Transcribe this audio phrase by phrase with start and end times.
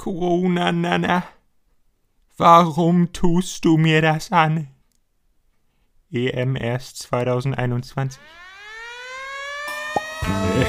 [0.00, 1.24] Corona, Nana,
[2.38, 4.68] warum tust du mir das an?
[6.10, 8.18] EM erst 2021.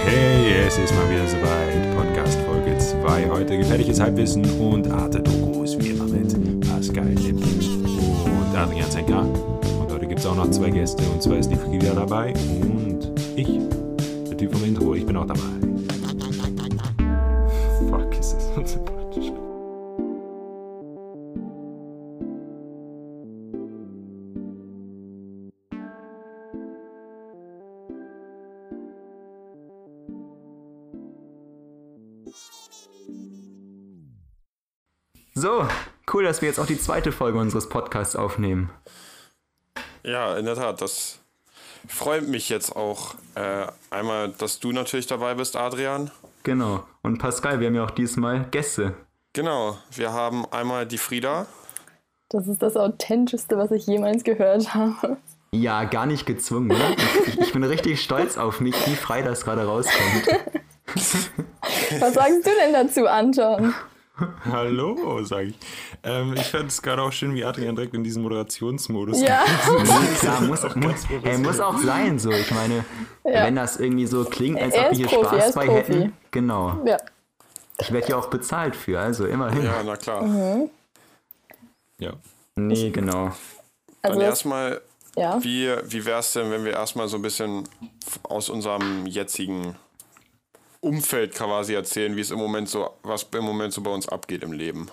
[0.04, 1.96] Hey, es ist mal wieder soweit.
[1.96, 3.30] Podcast Folge 2.
[3.30, 9.22] Heute gefährliches Halbwissen und Arte-Dokus, wie immer mit Pascal Lipp und Adrian Zenker.
[9.22, 13.10] Und heute gibt es auch noch zwei Gäste, und zwar ist die Frieda dabei und
[13.38, 13.48] ich,
[14.28, 15.81] der Typ vom Intro, ich bin auch dabei.
[35.42, 35.68] So,
[36.14, 38.70] cool, dass wir jetzt auch die zweite Folge unseres Podcasts aufnehmen.
[40.04, 41.18] Ja, in der Tat, das
[41.88, 43.16] freut mich jetzt auch.
[43.34, 46.12] Äh, einmal, dass du natürlich dabei bist, Adrian.
[46.44, 46.84] Genau.
[47.02, 48.94] Und Pascal, wir haben ja auch diesmal Gäste.
[49.34, 51.48] Genau, wir haben einmal die Frieda.
[52.30, 55.18] Das ist das Authentischste, was ich jemals gehört habe.
[55.54, 56.92] Ja, gar nicht gezwungen, oder?
[57.26, 60.28] Ich, ich bin richtig stolz auf mich, wie frei das gerade rauskommt.
[60.94, 63.74] Was sagst du denn dazu, Anton?
[64.46, 65.56] Hallo, sage ich.
[66.04, 69.44] Ähm, ich fand es gerade auch schön, wie Adrian direkt in diesen Moderationsmodus Ja.
[70.20, 72.30] Klar, muss, muss, ey, muss auch sein so.
[72.32, 72.84] Ich meine,
[73.24, 73.46] Ja.
[73.46, 75.78] wenn das irgendwie so klingt, als Er ob wir hier Profi, Spaß bei Profi.
[75.94, 76.14] hätten.
[76.32, 76.82] Genau.
[76.86, 76.98] Ja.
[77.80, 79.64] Ich werde ja auch bezahlt für, also immerhin.
[79.64, 80.68] Ja, na klar.
[82.00, 82.14] Ja.
[82.56, 83.32] Nee, genau.
[84.02, 84.82] Dann Also, erstmal,
[85.16, 85.42] ja.
[85.44, 87.68] wie, wie wäre es denn, wenn wir erstmal so ein bisschen
[88.24, 89.76] aus unserem jetzigen
[90.82, 94.44] Umfeld quasi erzählen, wie es im Moment so, was im Moment so bei uns abgeht
[94.44, 94.90] im Leben.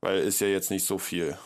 [0.00, 1.38] Weil ist ja jetzt nicht so viel.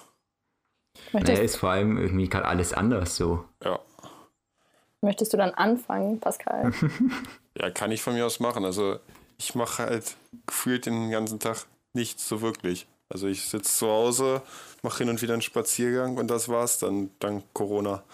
[1.13, 3.45] Möchtest, ist vor allem irgendwie gerade alles anders so.
[3.65, 3.79] Ja.
[5.01, 6.73] möchtest du dann anfangen, Pascal?
[7.61, 8.65] Ja, kann ich von mir aus machen.
[8.65, 9.01] Also
[9.37, 12.87] ich mache halt gefühlt den ganzen Tag nichts so wirklich.
[13.09, 14.43] Also ich sitze zu Hause,
[14.83, 18.05] mache hin und wieder einen Spaziergang und das war's dann dank Corona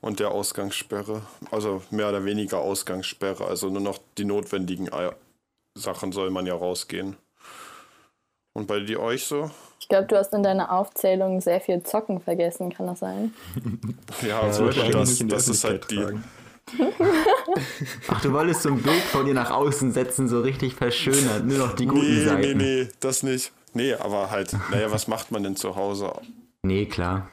[0.00, 1.22] und der Ausgangssperre.
[1.50, 3.46] Also mehr oder weniger Ausgangssperre.
[3.46, 5.14] Also nur noch die notwendigen Ei-
[5.76, 7.16] Sachen soll man ja rausgehen.
[8.54, 9.50] Und bei dir euch so?
[9.80, 13.34] Ich glaube, du hast in deiner Aufzählung sehr viel Zocken vergessen, kann das sein?
[14.26, 16.04] Ja, Das ich das, das ist halt die.
[18.08, 21.58] Ach, du wolltest so ein Bild von dir nach außen setzen, so richtig verschönert, nur
[21.58, 22.58] noch die guten Nee, nee, Seiten.
[22.58, 23.52] nee, das nicht.
[23.74, 26.12] Nee, aber halt, naja, was macht man denn zu Hause?
[26.62, 27.28] Nee, klar.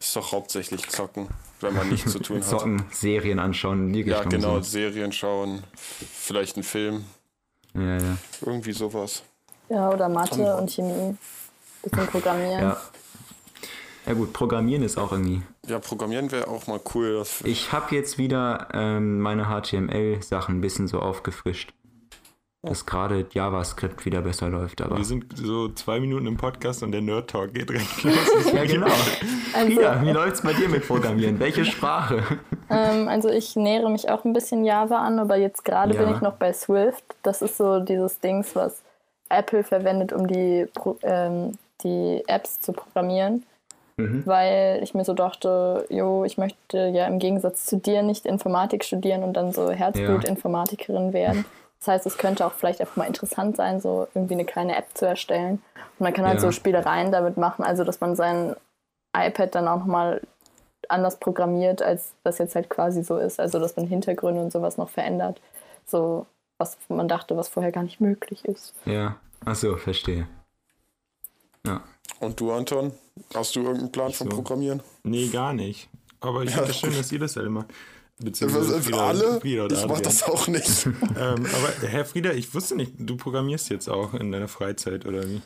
[0.00, 1.28] Ist doch hauptsächlich zocken,
[1.64, 2.44] wenn man nichts zu tun hat.
[2.44, 4.62] Zocken, Serien anschauen, in die Ja, genau, So.
[4.62, 5.62] Serien schauen,
[6.12, 7.04] vielleicht einen Film,
[7.74, 8.16] Ja, ja.
[8.44, 9.22] irgendwie sowas.
[9.68, 11.16] Ja, oder Mathe und Chemie.
[11.82, 12.60] Bisschen programmieren.
[12.62, 12.80] Ja.
[14.06, 15.40] Ja gut, Programmieren ist auch irgendwie.
[15.66, 17.16] Ja, Programmieren wäre auch mal cool.
[17.18, 21.72] Das, Ich habe jetzt wieder ähm, meine HTML-Sachen ein bisschen so aufgefrischt.
[22.66, 24.96] Dass gerade JavaScript wieder besser läuft, aber.
[24.96, 28.14] Wir sind so zwei Minuten im Podcast und der Nerd Talk geht direkt los.
[28.52, 28.86] Ja, genau.
[29.54, 31.38] Also, Frida, wie läuft's bei dir mit Programmieren?
[31.40, 32.22] Welche Sprache?
[32.70, 36.02] ähm, also ich nähere mich auch ein bisschen Java an, aber jetzt gerade Ja.
[36.02, 37.04] bin ich noch bei Swift.
[37.22, 38.82] Das ist so dieses Dings, was
[39.28, 40.66] Apple verwendet, um die,
[41.02, 43.44] ähm, die Apps zu programmieren.
[43.96, 44.22] Mhm.
[44.26, 48.82] weil ich mir so dachte, jo, ich möchte ja im Gegensatz zu dir nicht Informatik
[48.82, 51.44] studieren und dann so Herzblut-Informatikerin werden.
[51.84, 54.86] Das heißt, es könnte auch vielleicht einfach mal interessant sein, so irgendwie eine kleine App
[54.94, 55.62] zu erstellen.
[55.98, 56.40] Und man kann halt Ja.
[56.40, 58.56] so Spielereien damit machen, also dass man sein
[59.14, 60.22] iPad dann auch nochmal
[60.88, 63.38] anders programmiert, als das jetzt halt quasi so ist.
[63.38, 65.42] Also dass man Hintergründe und sowas noch verändert.
[65.84, 66.24] So,
[66.56, 68.72] was man dachte, was vorher gar nicht möglich ist.
[68.86, 70.26] Ja, achso, verstehe.
[71.66, 71.82] Ja.
[72.20, 72.92] und du, Anton?
[73.34, 74.36] Hast du irgendeinen Plan vom so.
[74.36, 74.82] Programmieren?
[75.02, 75.88] Nee, gar nicht.
[76.20, 77.66] Aber ich finde es schön, dass ihr das alle macht.
[78.18, 79.40] Beziehungsweise Frieda- alle?
[79.40, 80.86] Frieda Ich mach das auch nicht.
[81.18, 85.22] Ähm, aber Herr Frieda, ich wusste nicht, du programmierst jetzt auch in deiner Freizeit oder
[85.28, 85.40] wie?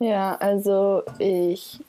[0.00, 1.80] Ja, also ich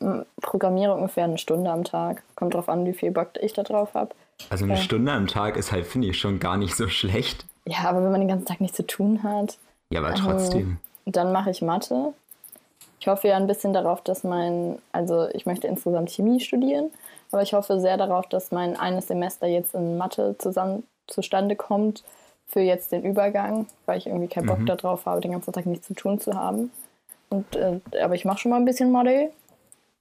[0.00, 2.22] m, programmiere ungefähr eine Stunde am Tag.
[2.36, 4.14] Kommt drauf an, wie viel Bock ich da drauf habe.
[4.48, 4.80] Also eine Ja.
[4.80, 7.44] Stunde am Tag ist halt, finde ich, schon gar nicht so schlecht.
[7.66, 9.58] Ja, aber wenn man den ganzen Tag nichts zu tun hat,
[9.92, 10.76] Ja, aber Ähm, trotzdem.
[11.06, 12.12] dann mache ich Mathe.
[13.00, 16.90] Ich hoffe ja ein bisschen darauf, dass mein, also ich möchte insgesamt Chemie studieren,
[17.32, 22.02] aber ich hoffe sehr darauf, dass mein eines Semester jetzt in Mathe zusammen zustande kommt
[22.46, 24.66] für jetzt den Übergang, weil ich irgendwie keinen Bock Mhm.
[24.66, 26.72] darauf habe, den ganzen Tag nichts zu tun zu haben.
[27.28, 29.30] Und, äh, aber ich mache schon mal ein bisschen Mathe.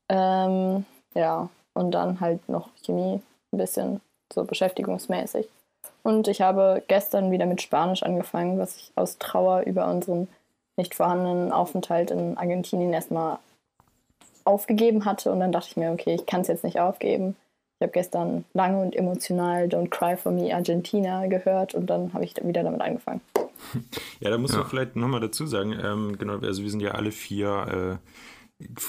[0.10, 3.22] Ähm, ja, und dann halt noch Chemie,
[3.52, 4.02] ein bisschen
[4.34, 5.48] so beschäftigungsmäßig.
[6.04, 10.28] Und ich habe gestern wieder mit Spanisch angefangen, was ich aus Trauer über unseren
[10.78, 13.38] nicht vorhandenen Aufenthalt in Argentinien erstmal
[14.46, 15.32] aufgegeben hatte.
[15.32, 17.36] Und dann dachte ich mir, okay, ich kann es jetzt nicht aufgeben.
[17.80, 22.26] Ich habe gestern lange und emotional Don't Cry for Me Argentina gehört und dann habe
[22.26, 23.22] ich wieder damit angefangen.
[24.22, 24.60] Ja, da muss Ja.
[24.60, 28.39] man vielleicht nochmal dazu sagen, ähm, genau, also wir sind ja alle vier, äh,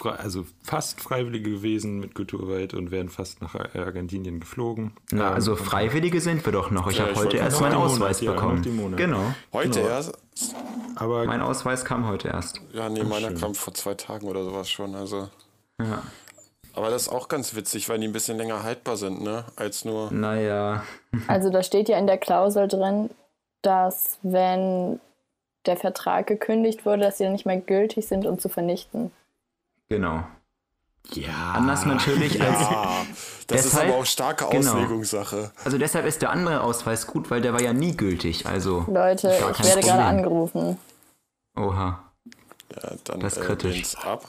[0.04, 4.92] also fast Freiwillige gewesen mit Kulturwelt und werden fast nach Argentinien geflogen.
[5.12, 6.90] Na, Ähm, also Freiwillige sind wir doch noch.
[6.90, 8.76] Ich Ja, habe heute erst meinen Monat, Ausweis ja, bekommen.
[8.76, 8.96] Monat.
[8.98, 9.34] Genau.
[9.52, 9.88] Heute Genau.
[9.88, 10.12] erst?
[10.96, 12.60] Aber Mein Ausweis kam heute erst.
[12.72, 13.40] Ja, nee, meiner schön.
[13.40, 14.94] kam vor zwei Tagen oder sowas schon.
[14.94, 15.28] Also.
[15.80, 16.02] Ja.
[16.74, 19.44] Aber das ist auch ganz witzig, weil die ein bisschen länger haltbar sind, ne?
[19.56, 20.10] Als nur.
[20.12, 20.84] Naja,
[21.26, 23.10] Also da steht ja in der Klausel drin,
[23.62, 25.00] dass wenn
[25.66, 29.10] der Vertrag gekündigt wurde, dass sie dann nicht mehr gültig sind und zu vernichten.
[29.90, 30.24] Genau.
[31.12, 31.52] ja.
[31.54, 32.56] Anders natürlich als.
[32.58, 33.04] Ah,
[33.48, 34.72] das ist Deshalb- aber auch starke genau.
[34.72, 35.50] Auslegungssache.
[35.64, 38.46] Also deshalb ist der andere Ausweis gut, weil der war ja nie gültig.
[38.46, 40.00] Also, Leute, ich werde gerade Problem.
[40.00, 40.78] angerufen.
[41.56, 42.04] oha.
[42.82, 43.96] Ja, dann Das ist äh, kritisch.
[43.96, 44.28] ab.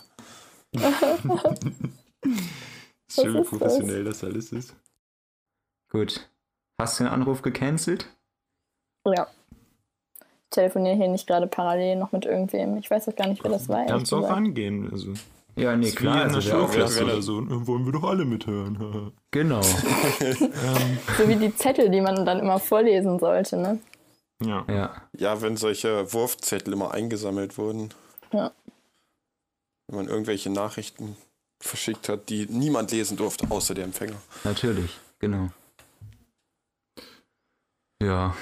[3.11, 4.23] Schön, wie ist professionell das?
[4.23, 4.73] alles ist.
[5.91, 6.27] Gut.
[6.79, 8.07] Hast du den Anruf gecancelt?
[9.05, 9.27] Ja.
[10.19, 12.77] Ich telefoniere hier nicht gerade parallel noch mit irgendwem.
[12.77, 13.85] Ich weiß auch gar nicht, wer das war.
[13.85, 14.89] Kannst du auch angehen.
[14.91, 15.13] Also,
[15.61, 16.23] Ja, nee, ist wie klar.
[16.23, 17.67] in der Also wär auch Schulklasse wenn er- oder so.
[17.67, 19.11] Wollen wir doch alle mithören.
[19.31, 19.61] Genau.
[19.61, 23.79] So wie die Zettel, die man dann immer vorlesen sollte, ne?
[24.43, 24.65] ja.
[24.67, 25.01] Ja.
[25.17, 27.93] Ja, wenn solche Wurfzettel immer eingesammelt wurden.
[28.33, 28.51] Ja.
[29.87, 31.15] Wenn man irgendwelche Nachrichten
[31.61, 34.15] verschickt hat, die niemand lesen durfte, außer der Empfänger.
[34.43, 35.49] Natürlich, genau.
[38.01, 38.35] Ja.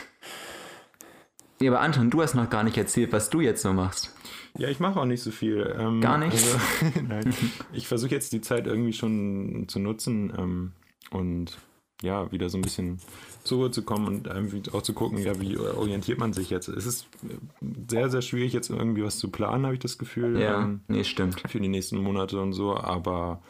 [1.61, 4.15] Ja, aber Anton, du hast noch gar nicht erzählt, was du jetzt so machst.
[4.57, 5.75] Ja, ich mache auch nicht so viel.
[5.77, 6.43] Ähm, Gar nichts?
[6.81, 7.33] Also, nein.
[7.73, 10.71] Ich versuche jetzt die Zeit irgendwie schon zu nutzen ähm,
[11.11, 11.57] und
[12.01, 12.99] ja, wieder so ein bisschen
[13.43, 16.69] zur Ruhe zu kommen und irgendwie auch zu gucken, ja, wie orientiert man sich jetzt.
[16.69, 17.07] Es ist
[17.89, 20.39] sehr, sehr schwierig, jetzt irgendwie was zu planen, habe ich das Gefühl.
[20.39, 21.41] Ja, Ähm, nee, stimmt.
[21.49, 23.41] für die nächsten Monate und so, aber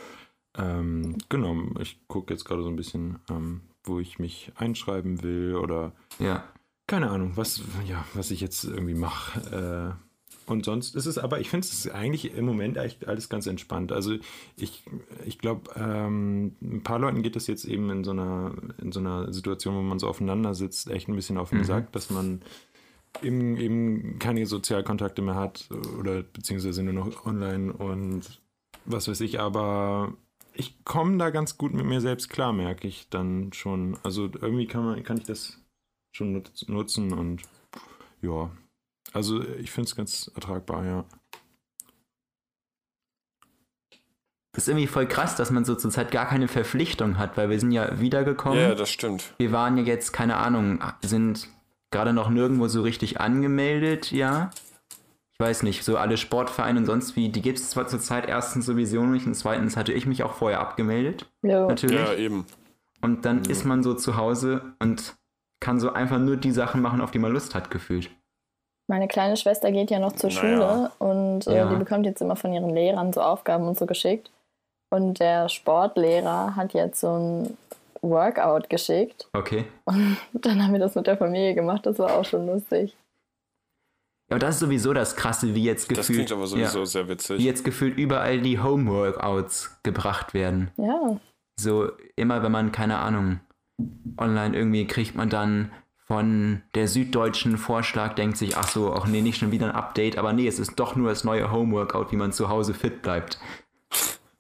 [0.58, 5.56] ähm, genau, ich gucke jetzt gerade so ein bisschen, ähm, wo ich mich einschreiben will
[5.56, 6.44] oder Ja.
[6.90, 9.96] Keine Ahnung, was, ja, was ich jetzt irgendwie mache.
[9.96, 13.46] Äh, und sonst ist es aber, ich finde es eigentlich im Moment echt alles ganz
[13.46, 13.92] entspannt.
[13.92, 14.16] Also
[14.58, 14.84] ich,
[15.24, 19.00] ich glaube, ähm, ein paar Leuten geht das jetzt eben in so einer, in so
[19.00, 21.66] einer Situation, wo man so aufeinander sitzt, echt ein bisschen auf den Mhm.
[21.66, 22.42] Sack, dass man
[23.22, 25.70] eben, eben keine Sozialkontakte mehr hat
[26.00, 28.42] oder beziehungsweise nur noch online und
[28.86, 30.14] was weiß ich, aber
[30.54, 34.00] ich komme da ganz gut mit mir selbst klar, merke ich dann schon.
[34.02, 35.60] Also irgendwie kann man, kann ich das
[36.12, 37.42] schon nutz, nutzen und
[38.22, 38.52] ja.
[39.14, 41.06] Also ich finde es ganz ertragbar, ja.
[44.52, 47.50] Das ist irgendwie voll krass, dass man so zur Zeit gar keine Verpflichtung hat, weil
[47.50, 48.60] wir sind ja wiedergekommen.
[48.60, 49.34] Ja, das stimmt.
[49.38, 51.48] wir waren ja jetzt, keine Ahnung, sind
[51.92, 54.50] gerade noch nirgendwo so richtig angemeldet, ja.
[55.34, 58.28] Ich weiß nicht, so alle Sportvereine und sonst wie, die gibt es zwar zur Zeit
[58.28, 61.68] erstens sowieso nicht und zweitens hatte ich mich auch vorher abgemeldet, Jo.
[61.68, 61.96] natürlich.
[61.98, 62.46] Ja, eben.
[63.02, 65.16] Und dann ist man so zu Hause und
[65.60, 68.10] kann so einfach nur die Sachen machen, auf die man Lust hat, gefühlt.
[68.88, 70.42] Meine kleine Schwester geht ja noch zur Naja.
[70.42, 71.70] Schule und äh, Ja.
[71.70, 74.32] die bekommt jetzt immer von ihren Lehrern so Aufgaben und so geschickt.
[74.92, 77.58] Und der Sportlehrer hat jetzt so ein
[78.02, 79.28] Workout geschickt.
[79.34, 79.66] Okay.
[79.86, 81.86] Und dann haben wir das mit der Familie gemacht.
[81.86, 82.96] Das war auch schon lustig.
[84.32, 86.86] Ja, aber das ist sowieso das Krasse, wie jetzt Das gefühlt, klingt aber sowieso ja,
[86.86, 87.42] sehr wie witzig.
[87.42, 90.72] jetzt gefühlt überall die Homeworkouts gebracht werden.
[90.78, 91.18] Ja,
[91.60, 93.40] So immer, wenn man, keine Ahnung,
[94.18, 95.72] online irgendwie kriegt man dann
[96.08, 100.18] von der süddeutschen Vorschlag, denkt sich, ach so, ach nee, nicht schon wieder ein Update,
[100.18, 103.40] aber nee, es ist doch nur das neue Homeworkout, wie man zu Hause fit bleibt.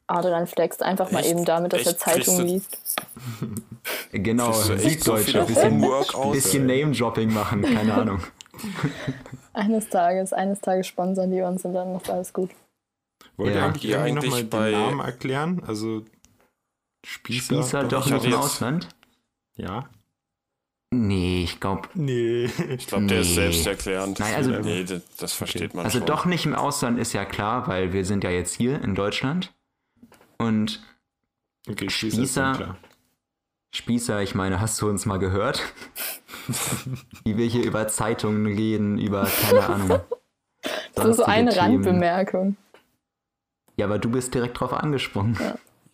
[0.08, 1.30] Adrian flext einfach mal Echt?
[1.30, 2.78] eben damit, dass er Zeitungen liest.
[4.12, 8.20] Genau, so Süddeutsche, viele bisschen, bisschen Name-Dropping machen, keine Ahnung.
[9.54, 12.50] Eines Tages, eines Tages sponsern die uns und dann ist alles gut.
[13.38, 13.66] Wollt ihr Ja.
[13.68, 15.62] irgendwie eigentlich nochmal bei- den Namen erklären?
[15.68, 16.04] Also
[17.06, 17.56] Spießer?
[17.56, 18.90] Spießer doch ich noch im jetzt- Ausland?
[19.60, 19.90] Ja.
[20.92, 22.46] Nee, ich glaube, Nee.
[22.70, 24.20] Ich glaube, der ist selbsterklärend.
[24.20, 26.08] Nein, also- nee, das, das versteht man also schon.
[26.08, 29.54] doch nicht im Ausland ist ja klar, weil wir sind ja jetzt hier in Deutschland.
[30.40, 30.82] Und
[31.70, 32.76] Okay, Spießer,
[33.72, 34.22] Spießer.
[34.24, 35.62] ich meine, hast du uns mal gehört?
[37.24, 40.00] Wie wir hier über Zeitungen reden, über, keine Ahnung.
[40.96, 41.64] Das ist so eine Themen.
[41.76, 42.58] Randbemerkung.
[43.78, 45.38] Ja, aber du bist direkt drauf angesprungen.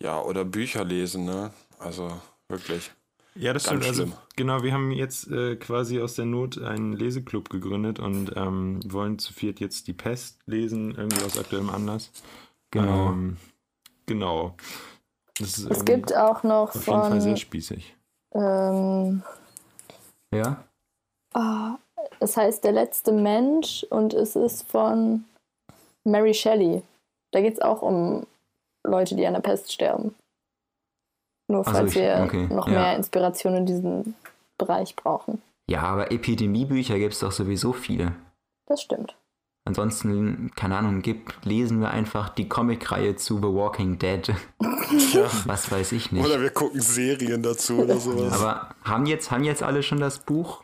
[0.02, 1.52] Ja, oder Bücher lesen, ne?
[1.78, 2.10] Also
[2.48, 2.90] wirklich.
[3.38, 4.00] Ja, das Ganz stimmt.
[4.00, 8.80] Also, genau, wir haben jetzt äh, quasi aus der Not einen Leseclub gegründet und ähm,
[8.86, 12.10] wollen zu viert jetzt die Pest lesen, irgendwie aus aktuellem Anlass.
[12.70, 13.10] Genau.
[13.10, 13.36] Ähm,
[14.06, 14.54] genau.
[15.38, 17.36] Das ist Es gibt auch noch auf jeden Fall sehr von.
[17.36, 17.94] spießig.
[18.32, 19.22] Ähm,
[20.32, 20.64] Ja?
[21.34, 21.76] ah,
[22.20, 25.24] es heißt Der letzte Mensch und es ist von
[26.04, 26.82] Mary Shelley.
[27.32, 28.26] Da geht es auch um
[28.84, 30.14] Leute, die an der Pest sterben.
[31.48, 32.72] Nur Also falls ich- wir okay, noch ja.
[32.72, 34.14] mehr Inspiration in diesem
[34.58, 35.40] Bereich brauchen.
[35.68, 38.12] Ja, aber Epidemiebücher gibt es doch sowieso viele.
[38.66, 39.16] Das stimmt.
[39.64, 44.32] Ansonsten, keine Ahnung, gibt, lesen wir einfach die Comicreihe zu The Walking Dead.
[45.12, 45.28] Ja.
[45.46, 46.24] Was weiß ich nicht.
[46.24, 48.40] Oder wir gucken Serien dazu oder sowas.
[48.40, 50.62] Aber haben jetzt, haben jetzt alle schon das Buch?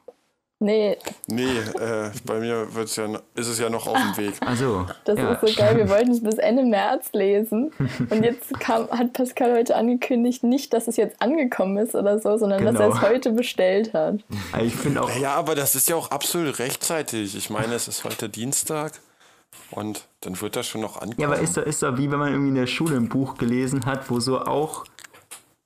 [0.62, 4.34] Nee, Nee, äh, bei mir wird's ja, ist es ja noch auf dem Weg.
[4.46, 5.76] Also, das ja, ist so geil.
[5.76, 7.72] Wir wollten es bis Ende März lesen.
[8.10, 12.36] Und jetzt kam, hat Pascal heute angekündigt, nicht, dass es jetzt angekommen ist oder so,
[12.38, 12.94] sondern dass er Genau.
[12.96, 14.20] es heute bestellt hat.
[14.52, 17.36] Also ich finde auch, Ja, aber das ist ja auch absolut rechtzeitig.
[17.36, 18.92] Ich meine, es ist heute Dienstag
[19.70, 21.20] und dann wird das schon noch ankommen.
[21.20, 23.36] ja, aber ist doch, ist doch wie wenn man irgendwie in der Schule ein Buch
[23.36, 24.84] gelesen hat, wo so auch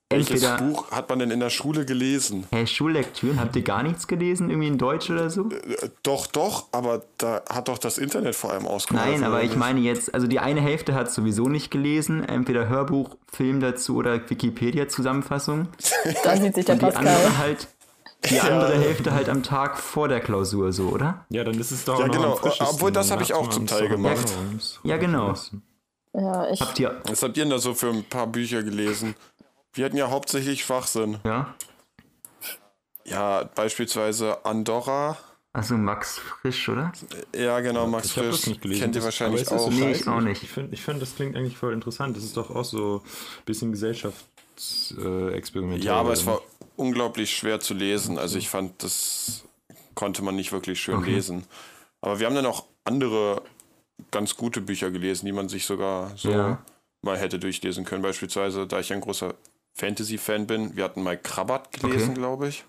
[0.08, 0.56] Welches entweder.
[0.72, 2.46] Buch hat man denn in der Schule gelesen?
[2.52, 5.48] Hä, Schullektüren, habt ihr gar nichts gelesen, irgendwie in Deutsch oder so?
[5.50, 9.10] Äh, Doch, doch, aber da hat doch das Internet vor allem ausgeholfen.
[9.14, 9.58] Nein, aber ich nicht?
[9.58, 14.20] meine jetzt, also die eine Hälfte hat sowieso nicht gelesen, entweder Hörbuch, Film dazu oder
[14.30, 15.68] Wikipedia-Zusammenfassung.
[16.22, 17.06] Da sieht sich der Die Pascal.
[17.08, 17.66] andere halt,
[18.30, 21.26] die andere Hälfte halt am Tag vor der Klausur so, oder?
[21.30, 22.40] Ja, dann ist es doch Ja, noch genau.
[22.60, 24.28] Obwohl, das habe ich auch zum Teil gemacht.
[24.28, 24.84] Sonntag.
[24.84, 25.34] Ja, genau.
[26.14, 29.16] Ja, ich, Habt ihr, Was habt ihr denn da so für ein paar Bücher gelesen?
[29.76, 31.18] Wir hatten ja hauptsächlich Schwachsinn.
[31.25, 31.54] ja?
[33.04, 35.16] Ja, beispielsweise Andorra.
[35.52, 36.92] Also Max Frisch, oder?
[37.35, 38.47] Ja, genau, Max Ich habe das Frisch.
[38.49, 38.83] nicht gelesen.
[38.83, 39.71] Kennt ihr Das- wahrscheinlich auch.
[39.71, 40.42] Nee, ich auch nicht.
[40.42, 42.16] Ich finde, ich find, das klingt eigentlich voll interessant.
[42.16, 45.83] Das ist doch auch so ein bisschen Gesellschaftsexperiment.
[45.83, 46.40] Äh, Ja, aber es war
[46.76, 48.18] unglaublich schwer zu lesen.
[48.18, 49.45] Also ich fand, das
[49.95, 51.12] konnte man nicht wirklich schön Okay.
[51.14, 51.45] lesen.
[52.00, 53.42] Aber wir haben dann auch andere
[54.11, 56.59] ganz gute Bücher gelesen, die man sich sogar so Ja.
[57.02, 58.02] mal hätte durchlesen können.
[58.02, 59.35] Beispielsweise, da ich ein großer
[59.76, 62.14] Fantasy-Fan bin, wir hatten mal Krabat gelesen, Okay.
[62.14, 62.64] glaube ich.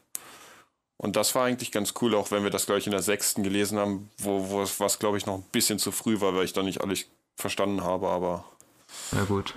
[0.98, 3.78] Und das war eigentlich ganz cool, auch wenn wir das gleich in der sechsten gelesen
[3.78, 6.54] haben, wo, wo es, was glaube ich noch ein bisschen zu früh war, weil ich
[6.54, 8.46] da nicht alles verstanden habe, aber
[9.12, 9.56] Ja, gut.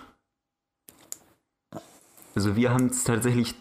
[2.35, 3.55] Also wir haben es tatsächlich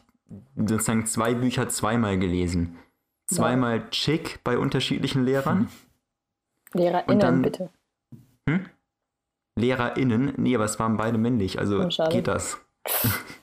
[0.56, 2.78] sozusagen zwei Bücher zweimal gelesen.
[3.28, 5.70] Zweimal Chick bei unterschiedlichen Lehrern.
[6.74, 7.70] LehrerInnen, Und dann- bitte.
[9.56, 12.60] LehrerInnen, nee, aber es waren beide männlich, also Oh, geht das.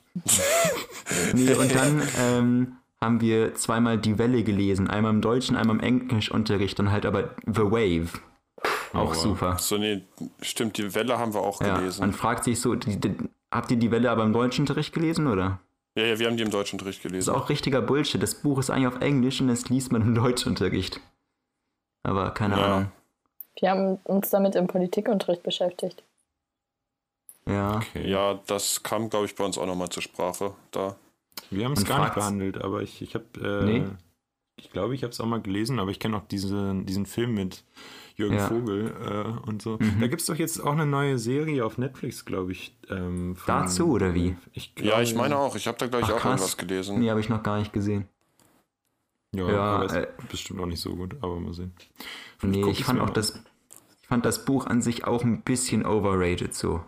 [1.34, 4.88] nee, und dann ähm, haben wir zweimal Die Welle gelesen.
[4.88, 8.08] Einmal im Deutschen, einmal im Englischunterricht, dann halt aber The Wave.
[8.92, 9.14] Auch wow.
[9.14, 9.56] super.
[9.58, 10.02] so, nee,
[10.40, 12.00] stimmt, die Welle haben wir auch Ja, gelesen.
[12.00, 13.14] man fragt sich so, die, die,
[13.50, 15.60] habt ihr Die Welle aber im Deutschunterricht gelesen, oder?
[15.96, 17.30] Ja, ja, wir haben die im Deutschunterricht Das gelesen.
[17.30, 18.22] ist auch richtiger Bullshit.
[18.22, 21.00] Das Buch ist eigentlich auf Englisch und das liest man im Deutschunterricht.
[22.02, 22.64] Aber keine Ja.
[22.64, 22.92] Ahnung.
[23.58, 26.02] Wir haben uns damit im Politikunterricht beschäftigt.
[27.48, 27.76] Ja.
[27.76, 28.08] Okay.
[28.08, 30.54] Ja, das kam, glaube ich, bei uns auch nochmal zur Sprache.
[30.72, 30.96] Da.
[31.50, 33.84] Wir haben es gar nicht behandelt, aber ich, ich habe, äh, Nee?
[34.56, 37.34] ich glaube, ich habe es auch mal gelesen, aber ich kenne auch diese, diesen Film
[37.34, 37.62] mit
[38.16, 38.48] Jürgen Ja.
[38.48, 38.90] Vogel
[39.44, 39.76] äh, und so.
[39.78, 40.00] Mhm.
[40.00, 42.74] Da gibt es doch jetzt auch eine neue Serie auf Netflix, glaube ich.
[42.88, 44.36] Ähm, von- Dazu, oder wie?
[44.54, 45.54] Ich Ja, ich meine auch.
[45.54, 46.40] Ich habe da, glaube ich, auch krass.
[46.40, 46.98] irgendwas gelesen.
[46.98, 48.08] Nee, habe ich noch gar nicht gesehen.
[49.34, 51.74] Ja, Ja, äh, bestimmt auch nicht so gut, aber mal sehen.
[52.42, 53.38] Nee, guck ich fand auch mal das,
[54.00, 56.82] ich fand das Buch an sich auch ein bisschen overrated so.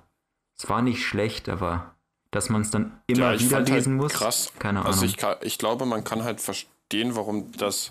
[0.59, 1.95] Es war nicht schlecht, aber
[2.31, 4.53] dass man es dann immer ja, wieder fand lesen halt muss, krass.
[4.59, 4.93] keine Ahnung.
[4.93, 7.91] Also ich, ka- ich glaube, man kann halt verstehen, warum das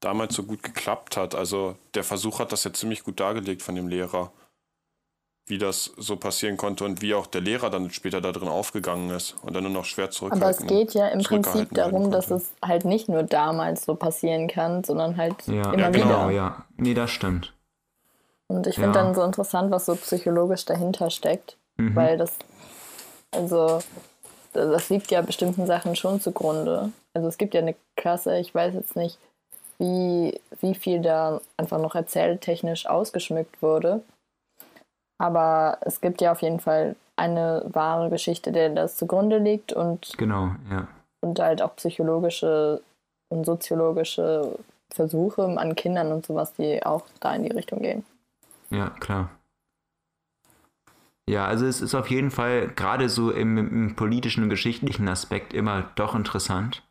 [0.00, 1.34] damals so gut geklappt hat.
[1.34, 4.32] Also der Versuch hat das ja ziemlich gut dargelegt von dem Lehrer,
[5.46, 9.10] wie das so passieren konnte und wie auch der Lehrer dann später da drin aufgegangen
[9.10, 10.42] ist und dann nur noch schwer zurückhalten.
[10.42, 14.48] Aber es geht ja im Prinzip darum, dass es halt nicht nur damals so passieren
[14.48, 16.30] kann, sondern halt ja, immer Ja, genau, wieder.
[16.32, 16.64] ja.
[16.78, 17.52] Nee, das stimmt.
[18.48, 19.04] Und ich finde Ja.
[19.04, 21.94] dann so interessant, was so psychologisch dahinter steckt, Mhm.
[21.94, 22.36] weil das,
[23.32, 23.80] also,
[24.52, 26.92] das liegt ja bestimmten Sachen schon zugrunde.
[27.14, 29.18] Also es gibt ja eine Klasse, ich weiß jetzt nicht,
[29.78, 34.02] wie, wie viel da einfach noch erzähltechnisch ausgeschmückt wurde.
[35.18, 40.12] Aber es gibt ja auf jeden Fall eine wahre Geschichte, der das zugrunde liegt und
[40.18, 40.88] Genau, ja.
[41.22, 42.82] und halt auch psychologische
[43.28, 44.58] und soziologische
[44.90, 48.04] Versuche an Kindern und sowas, die auch da in die Richtung gehen.
[48.70, 49.30] Ja, klar.
[51.28, 55.52] Ja, also es ist auf jeden Fall gerade so im, im politischen und geschichtlichen Aspekt
[55.54, 56.82] immer doch interessant.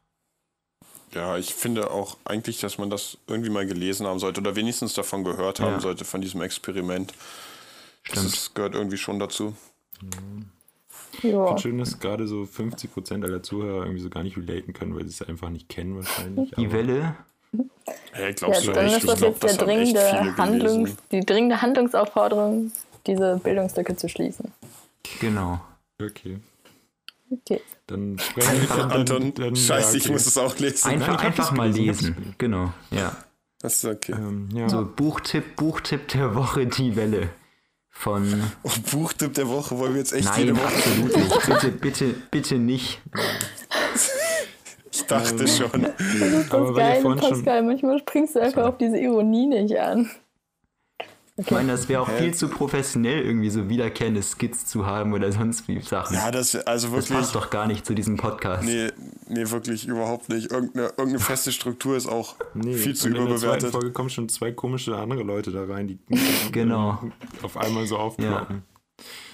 [1.14, 4.94] Ja, ich finde auch eigentlich, dass man das irgendwie mal gelesen haben sollte oder wenigstens
[4.94, 5.80] davon gehört haben Ja.
[5.80, 7.14] sollte, von diesem Experiment.
[8.04, 8.26] Stimmt.
[8.34, 9.56] Das gehört irgendwie schon dazu.
[11.14, 11.46] Ich Ja.
[11.48, 15.04] finde schön, dass gerade so 50% aller Zuhörer irgendwie so gar nicht relaten können, weil
[15.04, 16.52] sie es einfach nicht kennen wahrscheinlich.
[16.58, 17.16] Die Welle,
[18.12, 18.98] Hey, Ja, glaubst du dann echt?
[18.98, 20.98] ist Ich das glaub, jetzt der das dringende Handlungs, gelesen.
[21.12, 22.72] die dringende Handlungsaufforderung,
[23.08, 24.52] diese Bildungslücke zu schließen.
[25.20, 25.62] genau.
[26.02, 26.40] Okay.
[27.32, 27.62] Okay.
[27.88, 30.12] Dann sprechen wir dann, Anton, dann, scheiße, ja, ich okay.
[30.14, 30.90] muss es auch lesen.
[30.90, 32.36] Einfach, Nein, einfach das mal gelesen, lesen.
[32.38, 33.16] Genau, ja.
[33.62, 34.12] Das ist okay.
[34.12, 34.70] Ähm, ja.
[34.70, 37.30] So, Buchtipp, Buchtipp der Woche, die Welle.
[37.90, 38.44] Von.
[38.64, 40.66] Oh, Buchtipp der Woche wollen wir jetzt echt Nein, jede Woche.
[40.68, 41.46] absolut nicht.
[41.48, 43.02] Bitte, bitte, bitte nicht.
[44.92, 45.82] Ich dachte schon.
[45.82, 47.64] Das ist Aber das ihr Geile, vorhin schon- Pascal.
[47.64, 48.70] Manchmal springst du einfach Sorry.
[48.70, 50.10] auf diese Ironie nicht an.
[51.38, 55.30] Ich meine, das wäre auch viel zu professionell, irgendwie so wiederkehrende Skits zu haben oder
[55.34, 56.16] sonst wie Sachen.
[56.16, 57.18] Ja, das, also das wirklich.
[57.18, 58.64] passt doch gar nicht zu diesem Podcast.
[58.64, 58.90] Nee,
[59.28, 60.50] nee, wirklich überhaupt nicht.
[60.50, 63.72] Irgendeine, irgendeine feste Struktur ist auch Nee, viel zu und in der zweiten überbewertet.
[63.72, 66.00] Folge kommen schon zwei komische andere Leute da rein, die
[66.54, 67.00] Genau.
[67.42, 68.64] auf einmal so aufploppen.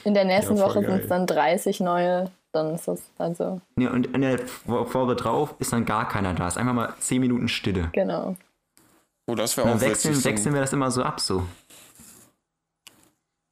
[0.03, 2.31] In der nächsten Ja, Woche sind es dann 30 neue.
[2.51, 6.48] Dann ist das also, Nee, und in der Folge drauf ist dann gar keiner da.
[6.48, 7.89] Ist einfach mal 10 Minuten Stille.
[7.93, 8.36] genau.
[9.27, 11.43] Oh, das wäre Und auch dann wechseln, wechseln wir das immer so ab so.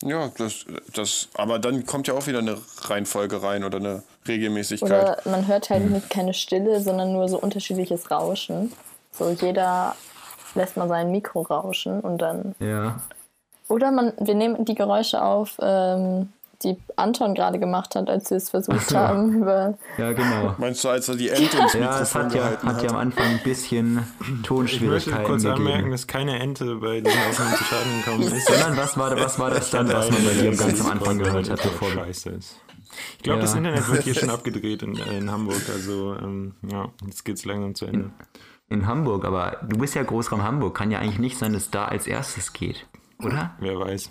[0.04, 4.90] Ja, das, das, aber dann kommt ja auch wieder eine Reihenfolge rein oder eine Regelmäßigkeit.
[4.90, 8.72] Oder man hört halt nicht keine Stille, sondern nur so unterschiedliches Rauschen.
[9.12, 9.96] So jeder
[10.56, 12.56] lässt mal sein Mikro rauschen und dann.
[12.60, 13.02] Ja.
[13.68, 16.32] Oder man, wir nehmen die Geräusche auf, ähm,
[16.64, 19.42] die Anton gerade gemacht hat, als wir es versucht haben.
[19.42, 19.78] Über.
[19.98, 20.56] Ja, genau.
[20.58, 22.90] Meinst du, als er die Ente ins Ja, es Mikrofon hat ja, gehalten hat ja
[22.90, 25.92] am Anfang ein bisschen Ich möchte Tonschwierigkeiten kurz anmerken, gegeben.
[25.92, 28.48] dass keine Ente bei diesen Aufnahmen zu Schaden gekommen ist.
[28.48, 31.50] Sondern was war, was war das dann, was man bei dir ganz am Anfang gehört
[31.50, 32.56] hat, bevor scheiße ist.
[33.18, 33.46] Ich glaube, Ja.
[33.46, 35.62] das Internet wird hier schon abgedreht in, in Hamburg.
[35.72, 38.10] Also, ähm, ja, jetzt geht's langsam zu Ende.
[38.68, 41.86] in Hamburg, aber du bist ja Großraum Hamburg, kann ja eigentlich nicht sein, dass da
[41.86, 42.86] als erstes geht,
[43.24, 43.52] oder?
[43.60, 44.10] Wer weiß.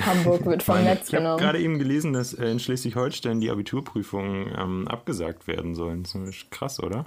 [0.00, 1.38] Hamburg wird vom Netz Ich habe genommen.
[1.40, 6.02] gerade eben gelesen, dass äh, in Schleswig-Holstein die Abiturprüfungen ähm, abgesagt werden sollen.
[6.04, 7.06] Das ist krass, oder?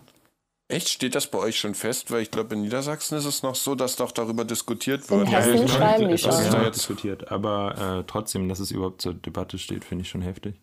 [0.70, 0.90] Echt?
[0.90, 2.12] Steht das bei euch schon fest?
[2.12, 5.32] Weil ich glaube, in Niedersachsen ist es noch so, dass doch darüber diskutiert In wird.
[5.32, 6.62] Hessen Ja, ich ich- schreiben die das ist schon.
[6.64, 7.32] ja diskutiert.
[7.32, 10.60] Aber äh, trotzdem, dass es überhaupt zur Debatte steht, finde ich schon heftig.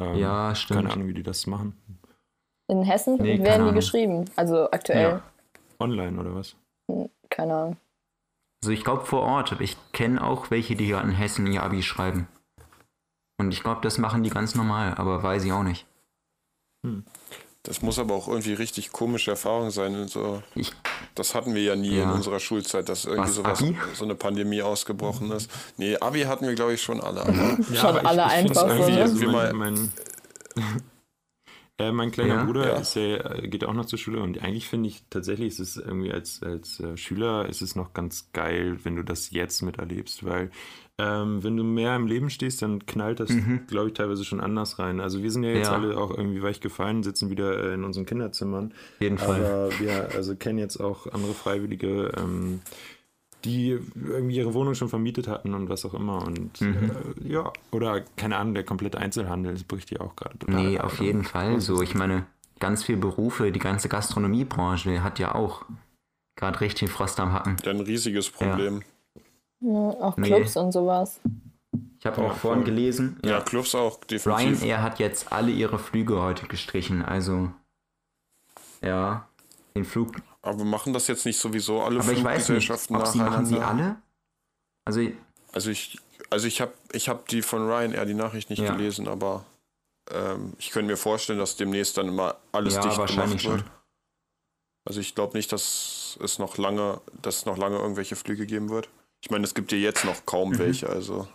[0.00, 0.80] Ähm, Ja, stimmt.
[0.80, 1.76] Keine Ahnung, wie die das machen.
[2.70, 4.24] In Hessen Nee, werden die geschrieben.
[4.36, 5.02] Also aktuell.
[5.02, 5.22] Ja.
[5.78, 6.56] Online oder was?
[7.30, 7.76] Keine Ahnung.
[8.62, 11.82] Also ich glaube vor Ort, ich kenne auch welche, die hier in Hessen ihr Abi
[11.82, 12.26] schreiben.
[13.40, 15.86] Und ich glaube, das machen die ganz normal, aber weiß ich auch nicht.
[17.62, 19.94] Das muss aber auch irgendwie richtig komische Erfahrung sein.
[19.94, 20.42] Und so.
[20.54, 20.72] Ich,
[21.14, 22.04] Das hatten wir ja nie Ja.
[22.04, 23.76] in unserer Schulzeit, dass irgendwie Was, sowas, Abi?
[23.94, 25.50] so eine Pandemie ausgebrochen ist.
[25.76, 27.22] Nee, Abi hatten wir, glaube ich, schon alle.
[27.22, 29.32] Aber Schon aber alle find's einfach so, ne?
[29.32, 29.92] mein, mein,
[31.78, 32.44] äh, mein kleiner Ja?
[32.44, 32.78] Bruder Ja.
[32.78, 35.76] Ist ja, äh, geht auch noch zur Schule und eigentlich finde ich tatsächlich, ist es
[35.76, 40.24] irgendwie als, als äh, Schüler ist es noch ganz geil, wenn du das jetzt miterlebst,
[40.24, 40.50] weil
[41.00, 43.30] ähm, wenn du mehr im Leben stehst, dann knallt das,
[43.68, 44.98] glaube ich, teilweise schon anders rein.
[44.98, 45.74] Also wir sind ja jetzt Ja.
[45.74, 48.74] alle auch irgendwie weich gefallen, sitzen wieder äh, in unseren Kinderzimmern.
[48.98, 49.44] jeden Fall.
[49.46, 52.62] Aber wir also kennen jetzt auch andere Freiwillige, ähm,
[53.44, 56.22] die irgendwie ihre Wohnung schon vermietet hatten und was auch immer.
[56.26, 56.90] Und Mhm.
[57.24, 60.56] äh, ja, oder keine Ahnung, der komplette Einzelhandel, das bricht ja auch gerade total.
[60.56, 61.60] Nee, auf jeden Fall.
[61.60, 62.26] So, ich meine,
[62.58, 65.64] ganz viele Berufe, die ganze Gastronomiebranche hat ja auch
[66.36, 67.56] gerade richtig Frost am Hacken.
[67.66, 68.82] ein riesiges Problem.
[69.60, 70.26] Ja, auch Nee.
[70.28, 71.20] Clubs und sowas.
[72.00, 72.72] Ich habe Ja, auch vorhin voll.
[72.74, 74.62] gelesen, Ja, Clubs auch, definitiv.
[74.62, 77.02] Ryanair hat jetzt alle ihre Flüge heute gestrichen.
[77.04, 77.50] Also,
[78.82, 79.27] ja,
[79.78, 80.14] den Flug.
[80.42, 83.46] Aber machen das jetzt nicht sowieso alle Aber ich weiß nicht, Fluggesellschaften ob sie machen
[83.46, 83.96] sie alle?
[84.84, 85.00] Also,
[85.52, 85.98] Also ich,
[86.30, 88.72] also ich habe ich hab die von Ryanair, die Nachricht nicht Ja.
[88.72, 89.44] gelesen, aber
[90.10, 93.40] ähm, ich könnte mir vorstellen, dass demnächst dann immer alles Ja, dicht gemacht wird.
[93.40, 93.62] schon.
[94.86, 98.70] Also ich glaube nicht, dass es noch lange, dass es noch lange irgendwelche Flüge geben
[98.70, 98.88] wird.
[99.20, 100.58] Ich meine, es gibt ja jetzt noch kaum Mhm.
[100.58, 101.28] welche, also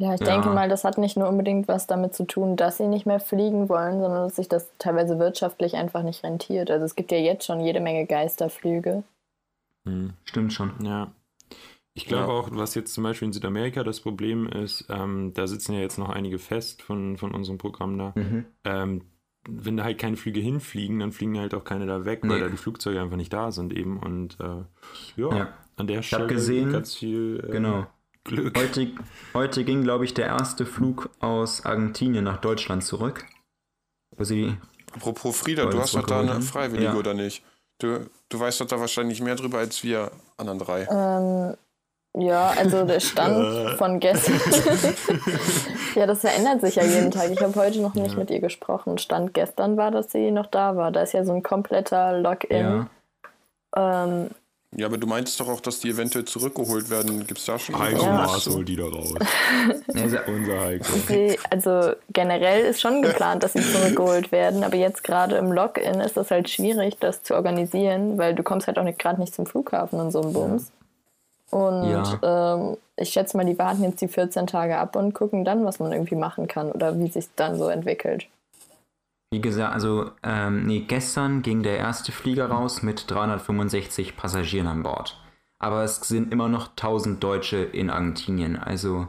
[0.00, 0.26] Ja, ich Ja.
[0.26, 3.18] denke mal, das hat nicht nur unbedingt was damit zu tun, dass sie nicht mehr
[3.18, 6.70] fliegen wollen, sondern dass sich das teilweise wirtschaftlich einfach nicht rentiert.
[6.70, 9.02] Also es gibt ja jetzt schon jede Menge Geisterflüge.
[9.86, 10.12] Hm.
[10.24, 10.72] stimmt schon.
[10.84, 11.10] Ja.
[11.94, 12.38] Ich glaube Ja.
[12.38, 15.98] auch, was jetzt zum Beispiel in Südamerika das Problem ist, ähm, da sitzen ja jetzt
[15.98, 18.12] noch einige fest von, von unserem Programm da.
[18.14, 18.44] Mhm.
[18.64, 19.02] Ähm,
[19.48, 22.44] wenn da halt keine Flüge hinfliegen, dann fliegen halt auch keine da weg, weil Nee.
[22.44, 23.98] da die Flugzeuge einfach nicht da sind eben.
[23.98, 24.62] Und äh,
[25.20, 25.48] ja, Ja.
[25.76, 27.86] an der Stelle gesehen- ganz viel äh, Genau.
[28.28, 28.56] Glück.
[28.56, 28.88] Heute,
[29.34, 33.24] heute ging, glaube ich, der erste Flug aus Argentinien nach Deutschland zurück.
[34.16, 34.56] Wo sie,
[34.94, 36.40] apropos Frieda, du hast doch da eine.
[36.40, 36.94] Freiwillige Ja.
[36.94, 37.42] oder nicht?
[37.80, 40.86] Du, du weißt doch da wahrscheinlich mehr drüber als wir anderen drei.
[40.90, 41.54] Ähm,
[42.16, 44.40] ja, also der Stand von gestern.
[45.94, 47.30] ja, das verändert sich ja jeden Tag.
[47.30, 48.18] Ich habe heute noch nicht Ja.
[48.18, 48.98] mit ihr gesprochen.
[48.98, 50.90] Stand gestern war, dass sie noch da war.
[50.90, 52.50] Da ist ja so ein kompletter Login.
[53.76, 54.30] ja, Ähm,
[54.76, 57.26] Ja, aber du meintest doch auch, dass die eventuell zurückgeholt werden.
[57.26, 58.12] Gibt es da schon Heiko Ja.
[58.12, 59.14] Maas holt die da raus.
[59.94, 60.92] also, Unser Heiko.
[61.08, 66.00] sie, also generell ist schon geplant, dass sie zurückgeholt werden, aber jetzt gerade im Login
[66.00, 69.34] ist das halt schwierig, das zu organisieren, weil du kommst halt auch nicht gerade nicht
[69.34, 70.70] zum Flughafen und so ein Bums.
[71.50, 72.54] Und Ja.
[72.56, 75.78] ähm, ich schätze mal, die warten jetzt die 14 Tage ab und gucken dann, was
[75.78, 78.26] man irgendwie machen kann oder wie sich dann so entwickelt.
[79.30, 84.82] Wie gesagt, also ähm, nee, gestern ging der erste Flieger raus mit 365 Passagieren an
[84.82, 85.20] Bord.
[85.58, 88.56] Aber es sind immer noch 1000 Deutsche in Argentinien.
[88.56, 89.08] Also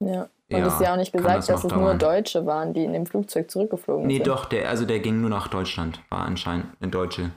[0.00, 0.28] Ja.
[0.52, 1.98] Und es ist ja auch nicht gesagt, dass noch es nur dauern.
[1.98, 4.26] Deutsche waren, die in dem Flugzeug zurückgeflogen Nee, sind.
[4.26, 6.00] doch, der, also der ging nur nach Deutschland.
[6.10, 7.30] War anscheinend eine deutsche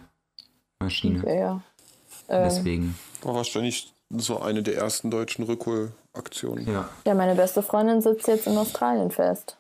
[0.80, 1.24] Maschine.
[1.28, 1.62] Ja, ja.
[2.30, 2.98] Ähm, Deswegen.
[3.22, 6.68] War wahrscheinlich so eine der ersten deutschen Rückholaktionen.
[6.72, 6.90] Ja.
[7.06, 9.58] ja, meine beste Freundin sitzt jetzt in Australien fest.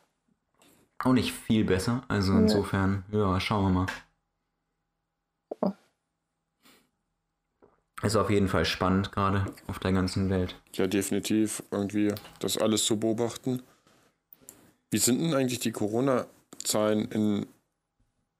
[1.03, 2.03] Auch nicht viel besser.
[2.07, 3.85] Also insofern, ja, schauen wir mal.
[8.01, 10.55] Ist auf jeden Fall spannend gerade auf der ganzen Welt.
[10.73, 13.61] Ja, definitiv irgendwie das alles zu beobachten.
[14.91, 17.45] Wie sind denn eigentlich die Corona-Zahlen in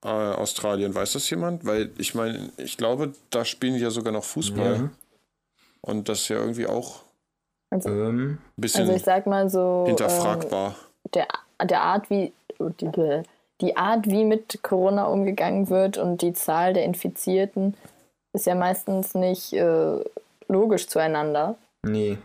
[0.04, 0.94] äh, Australien?
[0.94, 1.66] Weiß das jemand?
[1.66, 4.76] Weil ich meine, ich glaube, da spielen die ja sogar noch Fußball.
[4.76, 4.90] Ja.
[5.80, 7.04] Und das ist ja irgendwie auch
[7.70, 10.76] Also, Ähm, ein bisschen also ich sag mal so, ähm, hinterfragbar.
[11.14, 11.28] der,
[11.66, 13.24] der Art, wie die,
[13.62, 17.76] die Art, wie mit Corona umgegangen wird und die Zahl der Infizierten
[18.34, 20.04] ist ja meistens nicht äh,
[20.48, 21.56] logisch zueinander.
[21.84, 22.18] nee.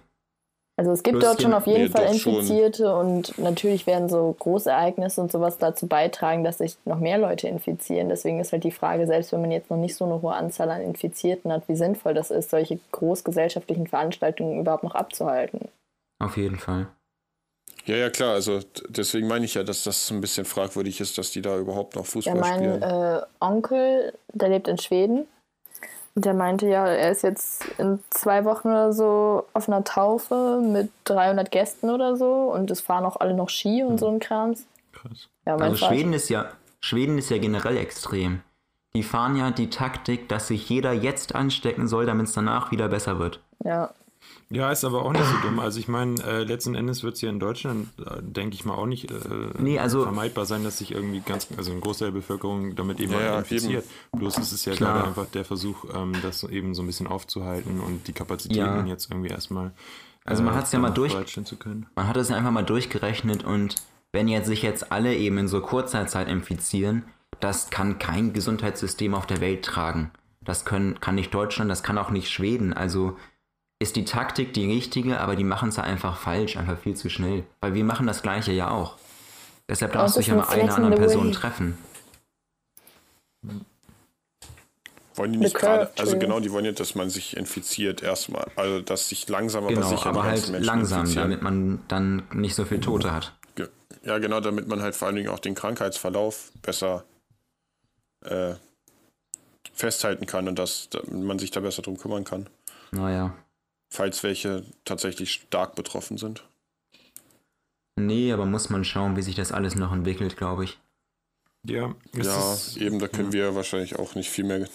[0.78, 2.34] Also es gibt Plus dort schon auf jeden Fall doch schon.
[2.34, 7.48] Infizierte und natürlich werden so Großereignisse und sowas dazu beitragen, dass sich noch mehr Leute
[7.48, 8.08] infizieren.
[8.08, 10.70] Deswegen ist halt die Frage, selbst wenn man jetzt noch nicht so eine hohe Anzahl
[10.70, 15.66] an Infizierten hat, wie sinnvoll das ist, solche großgesellschaftlichen Veranstaltungen überhaupt noch abzuhalten.
[16.20, 16.86] Auf jeden Fall.
[17.86, 18.34] Ja, ja, klar.
[18.34, 21.96] Also deswegen meine ich ja, dass das ein bisschen fragwürdig ist, dass die da überhaupt
[21.96, 22.82] noch Ja, Fußball mein spielen.
[22.82, 25.26] äh, Onkel, der lebt in Schweden.
[26.14, 30.60] Und der meinte ja, er ist jetzt in zwei Wochen oder so auf einer Taufe
[30.60, 32.50] mit 300 Gästen oder so.
[32.52, 34.66] Und es fahren auch alle noch Ski und so ein Krams.
[34.92, 35.28] Krass.
[35.46, 38.40] Ja, mein Also Vater- Schweden ist ja, Schweden ist ja generell extrem.
[38.94, 42.88] Die fahren ja die Taktik, dass sich jeder jetzt anstecken soll, damit es danach wieder
[42.88, 43.40] besser wird.
[43.64, 43.90] Ja,
[44.50, 45.58] Ja, ist aber auch nicht so dumm.
[45.58, 48.74] Also ich meine, äh, letzten Endes wird es ja in Deutschland, äh, denke ich mal,
[48.74, 49.14] auch nicht äh,
[49.58, 53.12] Nee, also- vermeidbar sein, dass sich irgendwie ganz, also ein Großteil der Bevölkerung damit eben
[53.12, 53.84] Ja, infiziert.
[54.16, 54.94] Bloß ist es ja Klar.
[54.94, 58.84] gerade einfach der Versuch, ähm, das eben so ein bisschen aufzuhalten und die Kapazitäten Ja.
[58.86, 59.72] jetzt irgendwie erstmal
[60.24, 61.86] Also man hat's ja mal durch- bereitstellen zu können.
[61.94, 63.74] Man hat es ja einfach mal durchgerechnet und
[64.12, 67.04] wenn jetzt sich jetzt alle eben in so kurzer Zeit infizieren,
[67.40, 70.10] das kann kein Gesundheitssystem auf der Welt tragen.
[70.42, 72.72] Das können, kann nicht Deutschland, das kann auch nicht Schweden.
[72.72, 73.16] Also
[73.80, 77.08] ist die Taktik die richtige, aber die machen es ja einfach falsch, einfach viel zu
[77.10, 77.44] schnell.
[77.60, 78.96] Weil wir machen das gleiche ja auch.
[79.68, 81.32] Deshalb darfst du dich ja mal ein einer anderen Person way.
[81.32, 81.78] treffen.
[85.14, 88.46] wollen die nicht gerade, also genau, die wollen ja, dass man sich infiziert erstmal.
[88.56, 91.30] Also, dass sich langsam aber Genau, sicher aber die halt Menschen langsam, infizieren.
[91.30, 93.34] damit man dann nicht so viel Tote hat.
[94.04, 97.04] Ja, genau, damit man halt vor allen Dingen auch den Krankheitsverlauf besser
[98.24, 98.54] äh,
[99.74, 102.48] festhalten kann und dass da- man sich da besser drum kümmern kann,
[102.92, 103.34] Naja.
[103.90, 106.44] Falls welche tatsächlich stark betroffen sind.
[107.96, 110.78] Nee, aber muss man schauen, wie sich das alles noch entwickelt, glaube ich.
[111.66, 114.68] Ja, es ja, ist- eben, da können wir wahrscheinlich auch nicht viel mehr.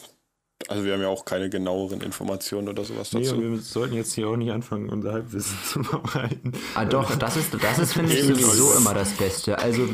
[0.68, 3.36] Also, wir haben ja auch keine genaueren Informationen oder sowas Nee, dazu.
[3.36, 6.54] und wir sollten jetzt hier auch nicht anfangen, unser Halbwissen zu verbreiten.
[6.76, 9.58] Ah doch, das ist, das ist finde ich, sowieso immer das Beste.
[9.60, 9.88] Also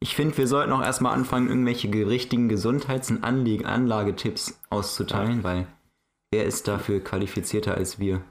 [0.00, 5.66] ich finde, wir sollten auch erstmal anfangen, irgendwelche ge- richtigen Gesundheits- und Anlagetipps auszuteilen, weil
[6.32, 8.22] wer ist dafür qualifizierter als wir?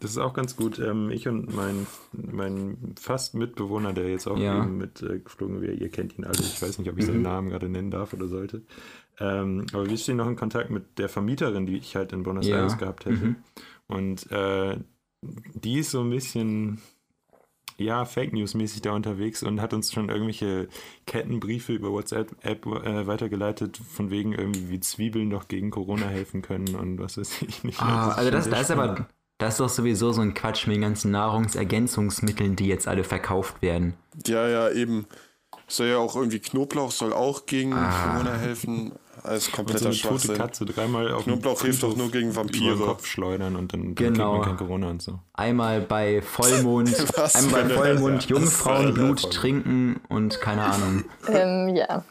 [0.00, 0.78] Das ist auch ganz gut.
[0.78, 4.62] Ähm, ich und mein, mein fast Mitbewohner, der jetzt auch Ja.
[4.62, 6.38] eben mit äh, geflogen wäre, ihr kennt ihn alle.
[6.38, 8.62] Ich weiß nicht, ob ich seinen Namen gerade nennen darf oder sollte.
[9.18, 12.46] Ähm, aber wir stehen noch in Kontakt mit der Vermieterin, die ich halt in Buenos
[12.46, 12.56] Ja.
[12.58, 13.24] Aires gehabt hätte.
[13.24, 13.36] Mhm.
[13.88, 14.78] Und äh,
[15.22, 16.80] die ist so ein bisschen,
[17.78, 20.68] ja, Fake News-mäßig da unterwegs und hat uns schon irgendwelche
[21.06, 26.42] Kettenbriefe über WhatsApp App, äh, weitergeleitet, von wegen irgendwie, wie Zwiebeln doch gegen Corona helfen
[26.42, 27.82] können und was weiß ich nicht.
[27.82, 28.98] Ah, also das, das ist spannend.
[29.00, 33.04] aber, das ist doch sowieso so ein Quatsch mit den ganzen Nahrungsergänzungsmitteln, die jetzt alle
[33.04, 33.94] verkauft werden.
[34.26, 35.06] Ja, ja, eben.
[35.70, 38.12] Soll ja auch irgendwie Knoblauch soll auch gegen Ah.
[38.12, 38.92] Corona helfen.
[39.22, 40.32] Alles so kompletter eine tote.
[40.32, 42.76] Katze dreimal auf Knoblauch hilft doch nur gegen Über Vampire.
[42.76, 44.34] den Kopf schleudern und dann, dann Genau.
[44.36, 45.18] kriegt man kein Corona und so.
[45.34, 51.04] Einmal bei Vollmond, Was einmal bei Vollmond Jungfrauenblut trinken und keine Ahnung.
[51.28, 52.02] ähm, ja.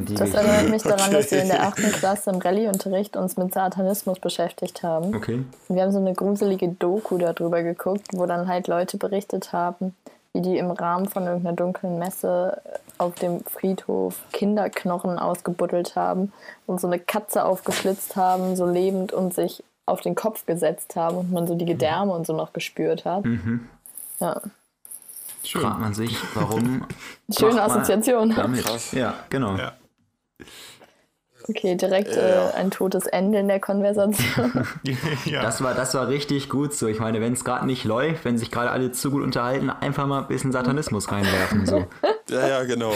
[0.00, 0.44] In die Das Richtung.
[0.44, 4.82] erinnert mich daran, dass wir in der achten Klasse im Rallye-Unterricht uns mit Satanismus beschäftigt
[4.82, 5.14] haben.
[5.14, 5.44] Okay.
[5.68, 9.94] Und wir haben so eine gruselige Doku darüber geguckt, wo dann halt Leute berichtet haben,
[10.32, 12.60] wie die im Rahmen von irgendeiner dunklen Messe
[12.98, 16.32] auf dem Friedhof Kinderknochen ausgebuddelt haben
[16.66, 21.16] und so eine Katze aufgeschlitzt haben, so lebend und sich auf den Kopf gesetzt haben
[21.16, 23.24] und man so die Gedärme und so noch gespürt hat.
[23.24, 23.68] Mhm.
[24.20, 24.40] Ja,
[25.44, 26.84] Fragt man sich, warum
[27.30, 28.34] schöne Assoziation.
[28.34, 28.64] damit?
[28.92, 29.56] Ja, genau.
[29.56, 29.72] Ja.
[31.48, 32.50] Okay, direkt Ja.
[32.50, 34.66] äh, ein totes Ende in der Konversation.
[35.24, 35.42] ja.
[35.42, 36.88] Das war, das war richtig gut so.
[36.88, 40.06] Ich meine, wenn es gerade nicht läuft, wenn sich gerade alle zu gut unterhalten, einfach
[40.06, 41.66] mal ein bisschen Satanismus reinwerfen.
[41.66, 41.86] So.
[42.28, 42.92] Ja, ja, genau.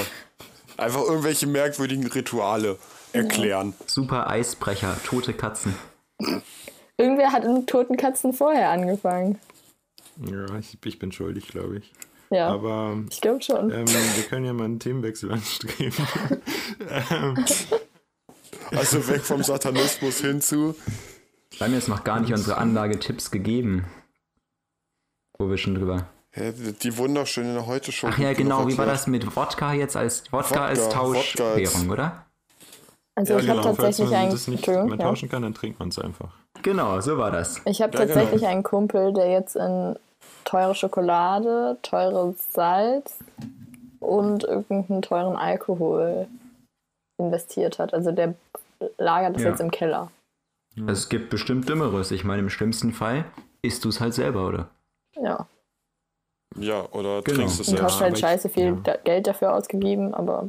[0.77, 2.79] Einfach irgendwelche merkwürdigen Rituale
[3.13, 3.75] erklären.
[3.87, 5.73] Super Eisbrecher, tote Katzen.
[6.97, 9.39] Irgendwer hat mit toten Katzen vorher angefangen.
[10.29, 11.93] Ja, ich, ich bin schuldig, glaube ich.
[12.31, 13.71] Ja, Aber ich glaube schon.
[13.73, 16.07] ähm, wir können ja mal einen Themenwechsel anstreben.
[17.11, 17.45] ähm,
[18.71, 20.77] Also weg vom Satanismus hin zu.
[21.59, 23.85] Wir haben jetzt noch gar nicht unsere Anlagetipps gegeben.
[25.39, 26.07] Wo wir schon drüber.
[26.37, 28.11] Ja, die wunderschöne heute schon.
[28.13, 28.69] Ach ja, genau.
[28.69, 32.27] Wie war das mit Wodka jetzt als Wodka, Wodka, als Tauschwährung, oder?
[33.17, 34.97] Also ich habe falls tatsächlich man einen, das nicht mehr ja.
[34.97, 36.33] tauschen kann, dann trinkt man es einfach.
[36.63, 37.61] Genau, so war das.
[37.65, 38.53] Ich habe Ja, tatsächlich genau.
[38.53, 39.97] einen Kumpel, der jetzt in
[40.45, 43.19] teure Schokolade, teures Salz
[44.01, 46.27] und irgendeinen teuren Alkohol
[47.19, 47.93] investiert hat.
[47.95, 48.35] Also der
[48.99, 49.51] lagert das Ja.
[49.51, 50.11] jetzt im Keller.
[50.87, 52.11] Es gibt bestimmt Dümmeres.
[52.11, 53.25] Ich meine, im schlimmsten Fall
[53.63, 54.71] isst du es halt selber, oder?
[55.17, 55.47] Ja.
[56.57, 57.39] Ja, oder Genau.
[57.39, 58.97] trinkst es Und Ja, hast halt scheiße viel ja.
[59.05, 60.49] Geld dafür ausgegeben, aber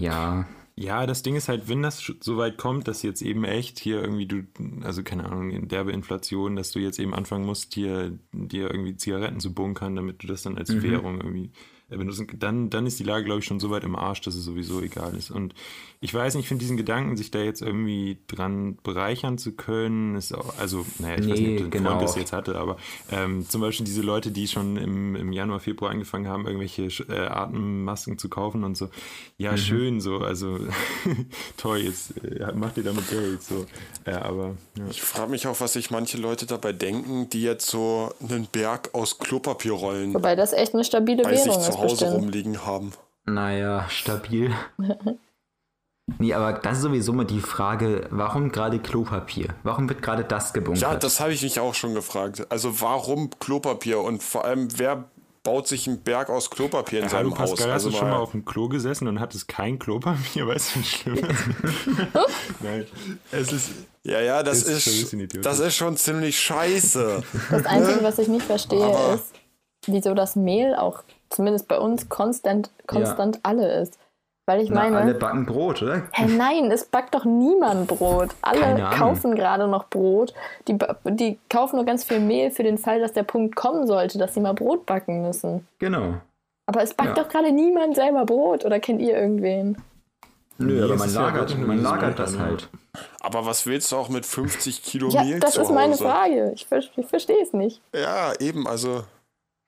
[0.00, 0.44] Ja,
[0.80, 4.00] Ja, das Ding ist halt, wenn das so weit kommt, dass jetzt eben echt hier
[4.00, 4.42] irgendwie du,
[4.82, 8.96] also keine Ahnung, in derbe Inflation, dass du jetzt eben anfangen musst, hier dir irgendwie
[8.96, 10.82] Zigaretten zu bunkern, damit du das dann als Mhm.
[10.84, 11.50] Währung irgendwie
[11.96, 14.44] benutzen dann, dann ist die Lage, glaube ich, schon so weit im Arsch, dass es
[14.44, 15.30] sowieso egal ist.
[15.30, 15.54] Und
[16.00, 20.14] ich weiß nicht, ich finde diesen Gedanken, sich da jetzt irgendwie dran bereichern zu können,
[20.14, 21.90] ist auch, also, naja, ich weiß Nee, nicht, ob der genau.
[21.90, 22.76] Freund das jetzt hatte, aber
[23.10, 27.26] ähm, zum Beispiel diese Leute, die schon im, im Januar, Februar angefangen haben, irgendwelche äh,
[27.26, 28.90] Atemmasken zu kaufen und so.
[29.38, 30.58] Ja, schön, so, also
[31.56, 33.64] toll, jetzt äh, macht ihr damit Geld, so.
[34.06, 34.84] Ja, aber ja.
[34.90, 38.90] Ich frage mich auch, was sich manche Leute dabei denken, die jetzt so einen Berg
[38.94, 42.22] aus Klopapierrollen wobei das echt eine stabile Währung zu Hause bestimmt.
[42.24, 42.92] rumliegen haben.
[43.26, 44.52] naja, stabil.
[46.18, 49.48] nee, aber das ist sowieso mal die Frage, warum gerade Klopapier?
[49.62, 50.82] Warum wird gerade das gebunkert?
[50.82, 52.46] Ja, das habe ich mich auch schon gefragt.
[52.50, 55.04] Also warum Klopapier und vor allem, wer
[55.44, 57.50] baut sich einen Berg aus Klopapier in Hallo seinem Haus?
[57.50, 60.46] Pascal, hast Also du schon mal auf dem Klo gesessen und hattest kein Klopapier?
[60.48, 62.60] Weißt du, wie schlimm das ist?
[62.60, 62.86] Nein,
[63.30, 63.70] es ist,
[64.02, 67.22] ja, ja, das Ist ist, das ist schon ziemlich scheiße.
[67.50, 69.34] Das Einzige, was ich nicht verstehe, Aber- ist,
[69.92, 73.98] wieso das Mehl auch, zumindest bei uns, konstant, konstant alle ist.
[74.46, 76.04] Weil ich Na, meine, alle backen Brot, oder?
[76.12, 78.30] Hä, nein, es backt doch niemand Brot.
[78.40, 80.32] Alle kaufen gerade noch Brot.
[80.66, 84.16] Die, die kaufen nur ganz viel Mehl für den Fall, dass der Punkt kommen sollte,
[84.16, 85.68] dass sie mal Brot backen müssen.
[85.78, 86.14] Genau.
[86.64, 87.24] Aber es backt Ja.
[87.24, 88.64] doch gerade niemand selber Brot.
[88.64, 89.76] Oder kennt ihr irgendwen?
[90.56, 92.40] Nö, Nee, aber man ja lagert, nur man lagert das ja.
[92.40, 92.68] halt.
[93.20, 95.94] Aber was willst du auch mit 50 Kilo Ja, Mehl das zu ist meine?
[95.94, 96.52] Frage.
[96.54, 97.82] Ich, ver ich verstehe es nicht.
[97.94, 99.02] Ja, eben, also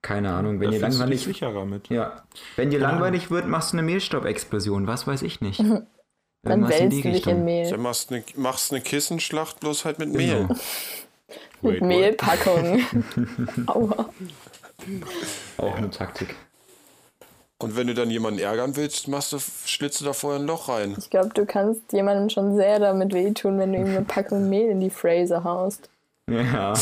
[0.03, 1.89] Keine Ahnung, wenn da dir langweilig sicherer mit.
[1.89, 2.23] Ja.
[2.57, 5.61] Wenn dir langweilig wird, machst du eine Mehlstaubexplosion, was weiß ich nicht.
[6.43, 7.33] Dann Irgendwas in wälzt du dich Richtung.
[7.35, 7.71] in Mehl.
[7.71, 10.47] dann machst eine, machst eine Kissenschlacht bloß halt mit Mehl.
[10.47, 10.55] Genau.
[11.63, 11.83] Mit?
[11.83, 12.81] Mehlpackung.
[13.67, 14.09] Aua.
[15.59, 16.35] Auch eine Taktik.
[17.59, 20.71] Und wenn du dann jemanden ärgern willst, machst du, schlitzt du da vorher ein Loch
[20.71, 20.95] rein.
[20.99, 24.71] Ich glaube, du kannst jemandem schon sehr damit wehtun, wenn du ihm eine Packung Mehl
[24.71, 25.91] in die Phrase haust.
[26.31, 26.73] Ja.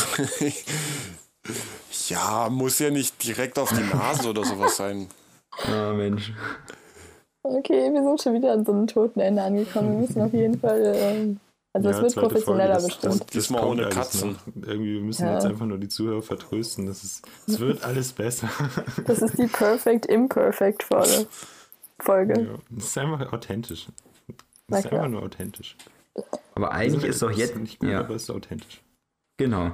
[2.07, 5.07] Ja, muss ja nicht direkt auf die Nase oder sowas sein.
[5.67, 6.31] Oh Mensch.
[7.43, 9.91] Okay, wir sind schon wieder an so einem toten Ende angekommen.
[9.93, 10.93] Wir müssen auf jeden Fall.
[10.95, 11.39] Ähm,
[11.73, 13.13] also, es Ja, wird professioneller Folge, das- bestimmt.
[13.13, 14.31] Das, das Diesmal ohne Katzen.
[14.33, 14.67] Noch.
[14.67, 15.33] Irgendwie, wir müssen Ja.
[15.35, 16.85] jetzt einfach nur die Zuhörer vertrösten.
[16.85, 18.49] Das ist, es wird alles besser.
[19.05, 21.27] Das ist die Perfect Imperfect Folge.
[21.99, 22.41] Folge.
[22.41, 23.87] ja, es ist einfach authentisch.
[24.67, 25.75] Na Es ist einfach nur authentisch.
[26.55, 27.55] Aber eigentlich Es ist doch jetzt.
[27.55, 28.81] nicht gut, ja, aber es ist authentisch.
[29.37, 29.71] genau.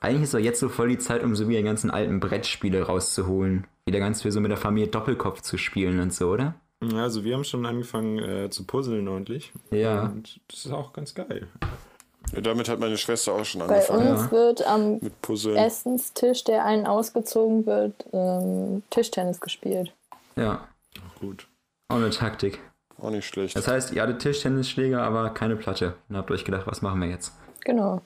[0.00, 2.82] Eigentlich ist doch jetzt so voll die Zeit, um so wieder die ganzen alten Brettspiele
[2.82, 3.66] rauszuholen.
[3.86, 6.54] Wieder ganz viel so mit der Familie Doppelkopf zu spielen und so, oder?
[6.82, 9.52] Ja, Also wir haben schon angefangen äh, zu puzzeln ordentlich.
[9.70, 10.04] Ja.
[10.04, 11.48] Und das ist auch ganz geil.
[12.32, 15.00] Ja, damit hat meine Schwester auch schon Bei angefangen uns wird am.
[15.56, 19.92] Essenstisch, der einen ausgezogen wird, ähm, Tischtennis gespielt.
[20.36, 20.66] Ja.
[21.20, 21.46] Gut.
[21.88, 22.60] Auch eine Taktik.
[22.98, 23.56] Auch nicht schlecht.
[23.56, 25.94] Das heißt, ihr hattet Tischtennisschläger, aber keine Platte.
[26.08, 27.32] Und habt euch gedacht, was machen wir jetzt?
[27.64, 28.00] Genau.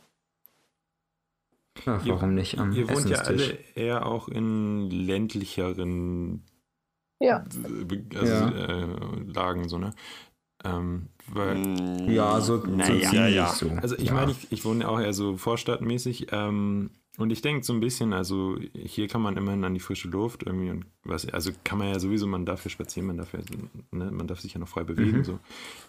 [1.86, 6.42] Ja, Ihr- warum nicht am Ihr wohnt ja alle eher auch in ländlicheren
[7.20, 7.44] Ja.
[7.88, 8.48] äh, also, Ja.
[8.48, 9.92] äh, Lagen, so, ne?
[10.64, 13.46] Ähm, weil, Mm, Ja, so, naja, so ziemlich ja, ja.
[13.48, 13.70] so.
[13.82, 14.14] Also ich ja.
[14.14, 18.12] meine, ich, ich wohne auch eher so vorstadtmäßig ähm, und ich denke so ein bisschen,
[18.12, 21.88] also hier kann man immerhin an die frische Luft irgendwie und was, also kann man
[21.88, 23.40] ja sowieso, man darf ja spazieren, man darf ja,
[23.90, 25.24] ne, man darf sich ja noch frei bewegen, Mhm.
[25.24, 25.38] so.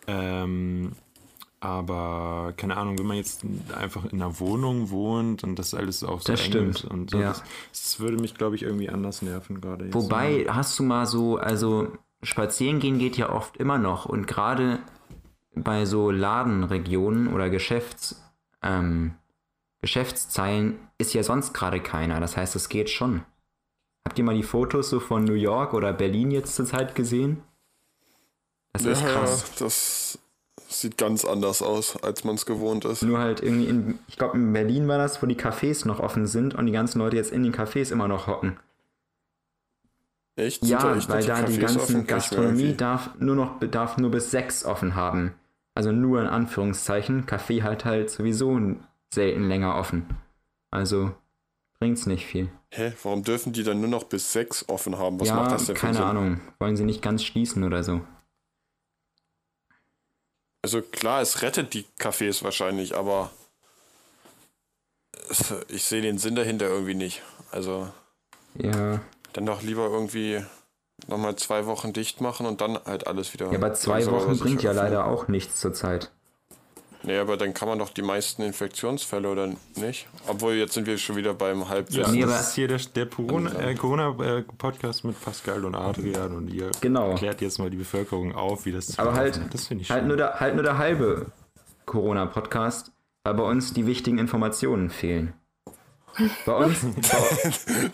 [0.08, 0.92] Ähm,
[1.66, 3.44] aber keine Ahnung, wenn man jetzt
[3.76, 7.12] einfach in einer Wohnung wohnt und das alles auch so Das eng stimmt, ist und
[7.12, 7.30] so, ja.
[7.30, 9.86] das, das würde mich, glaube ich, irgendwie anders nerven gerade.
[9.86, 9.94] jetzt.
[9.94, 11.88] Wobei, hast du mal so, also
[12.24, 14.80] spazieren gehen geht ja oft immer noch und gerade
[15.56, 18.22] bei so Ladenregionen oder Geschäfts,
[18.62, 19.16] ähm,
[19.82, 22.20] Geschäftszeilen ist ja sonst gerade keiner.
[22.20, 23.24] Das heißt, es geht schon.
[24.04, 27.42] Habt ihr mal die Fotos so von New York oder Berlin jetzt zur Zeit gesehen?
[28.74, 29.56] Das ist ja, krass.
[29.58, 30.20] das
[30.68, 33.04] sieht ganz anders aus, als man es gewohnt ist.
[33.04, 36.28] Nur halt irgendwie in, ich glaube in Berlin war das, wo die Cafés noch offen
[36.28, 38.58] sind und die ganzen Leute jetzt in den Cafés immer noch hocken.
[40.36, 40.64] Echt?
[40.66, 44.12] Ja, echt weil da die Cafés ganzen ich mir Gastronomie darf nur noch darf nur
[44.12, 45.34] bis sechs offen haben.
[45.74, 47.26] Also nur in Anführungszeichen.
[47.26, 48.60] Kaffee halt halt sowieso
[49.14, 50.06] selten länger offen.
[50.72, 51.14] Also
[51.80, 52.50] bringt's nicht viel.
[52.72, 55.20] Hä, warum dürfen die dann nur noch bis sechs offen haben?
[55.20, 56.06] Was ja, macht das denn für keine?
[56.06, 56.42] Ahnung.
[56.60, 58.02] Wollen sie nicht ganz schließen oder so?
[60.66, 63.30] Also klar, es rettet die Cafés wahrscheinlich, aber
[65.68, 67.22] ich sehe den Sinn dahinter irgendwie nicht.
[67.52, 67.88] Also
[68.56, 69.00] Ja.
[69.34, 70.44] dann doch lieber irgendwie
[71.06, 73.52] nochmal zwei Wochen dicht machen und dann halt alles wieder.
[73.52, 76.10] Ja, aber zwei Wochen bringt ja leider auch nichts zurzeit.
[77.06, 80.08] Nee, aber dann kann man doch die meisten Infektionsfälle oder nicht?
[80.28, 82.14] Obwohl, jetzt sind wir schon wieder beim Halbwissen.
[82.14, 86.48] Nee, aber- das ist hier der, der Corona- äh, Corona-Podcast mit Pascal und Adrian und
[86.50, 87.14] ihr Genau.
[87.16, 89.40] klärt jetzt mal die Bevölkerung auf, wie das Aber halt.
[89.52, 90.08] Das ich halt, schön.
[90.08, 91.28] nur der, halt nur der halbe
[91.86, 92.92] Corona-Podcast,
[93.24, 95.34] weil bei uns die wichtigen Informationen fehlen.
[96.46, 96.78] Bei uns,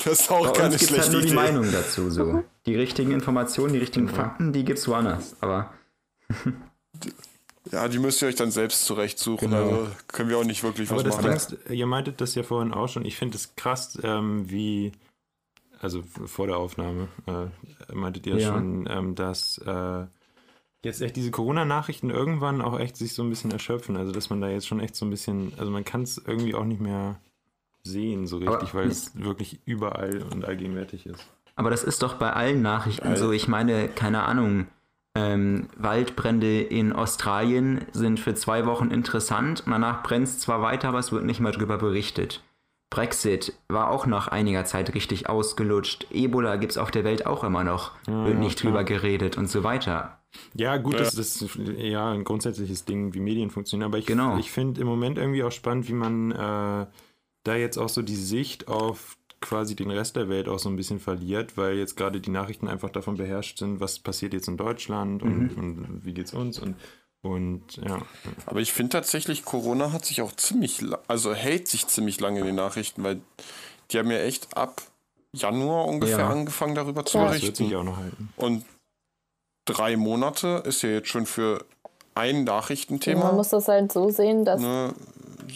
[0.04, 1.36] das ist auch bei uns gibt es halt nur die Idee.
[1.36, 2.10] Meinung dazu.
[2.12, 2.44] So.
[2.68, 5.36] Die richtigen Informationen, die richtigen Fakten, die gibt's woanders.
[5.42, 5.72] Aber
[7.72, 9.50] Ja, die müsst ihr euch dann selbst zurechtsuchen.
[9.52, 9.64] Genau.
[9.70, 11.26] Also können wir auch nicht wirklich Aber was das machen.
[11.28, 13.06] Ding ist, ihr meintet das ja vorhin auch schon.
[13.06, 14.92] Ich finde es krass, ähm, wie,
[15.80, 18.54] also vor der Aufnahme, äh, meintet ihr Ja.
[18.54, 20.06] schon, ähm, dass äh,
[20.84, 23.96] jetzt echt diese Corona-Nachrichten irgendwann auch echt sich so ein bisschen erschöpfen.
[23.96, 26.56] Also, dass man da jetzt schon echt so ein bisschen, also man kann es irgendwie
[26.56, 27.20] auch nicht mehr
[27.84, 31.24] sehen so richtig, Aber- weil es wirklich überall und allgegenwärtig ist.
[31.56, 33.32] Aber das ist doch bei allen Nachrichten All- so.
[33.32, 34.68] Ich meine, keine Ahnung,
[35.16, 40.90] ähm, Waldbrände in Australien sind für zwei Wochen interessant und danach brennt es zwar weiter,
[40.90, 42.42] aber es wird nicht mal drüber berichtet.
[42.90, 46.08] Brexit war auch nach einiger Zeit richtig ausgelutscht.
[46.12, 48.72] Ebola gibt es auf der Welt auch immer noch, Ja, wird nicht klar.
[48.74, 50.18] drüber geredet und so weiter.
[50.54, 51.00] Ja, gut, Ja.
[51.00, 53.90] das das ist ja ein grundsätzliches Ding, wie Medien funktionieren.
[53.90, 54.38] Aber ich, Genau.
[54.38, 56.86] ich finde im Moment irgendwie auch spannend, wie man äh,
[57.44, 60.76] da jetzt auch so die Sicht auf quasi den Rest der Welt auch so ein
[60.76, 64.58] bisschen verliert, weil jetzt gerade die Nachrichten einfach davon beherrscht sind, was passiert jetzt in
[64.58, 66.76] Deutschland und, und wie geht's uns und,
[67.24, 68.00] und ja.
[68.46, 72.46] Aber ich finde tatsächlich, Corona hat sich auch ziemlich, also hält sich ziemlich lange in
[72.46, 73.20] den Nachrichten, weil
[73.90, 74.82] die haben ja echt ab
[75.34, 76.30] Januar ungefähr Ja.
[76.30, 77.26] angefangen darüber zu Ja.
[77.26, 77.66] Das wird berichten.
[77.66, 78.30] sich auch noch halten.
[78.38, 78.64] Und
[79.66, 81.66] drei Monate ist ja jetzt schon für
[82.16, 84.94] ein Nachrichtenthema Man muss das halt so sehen, dass, eine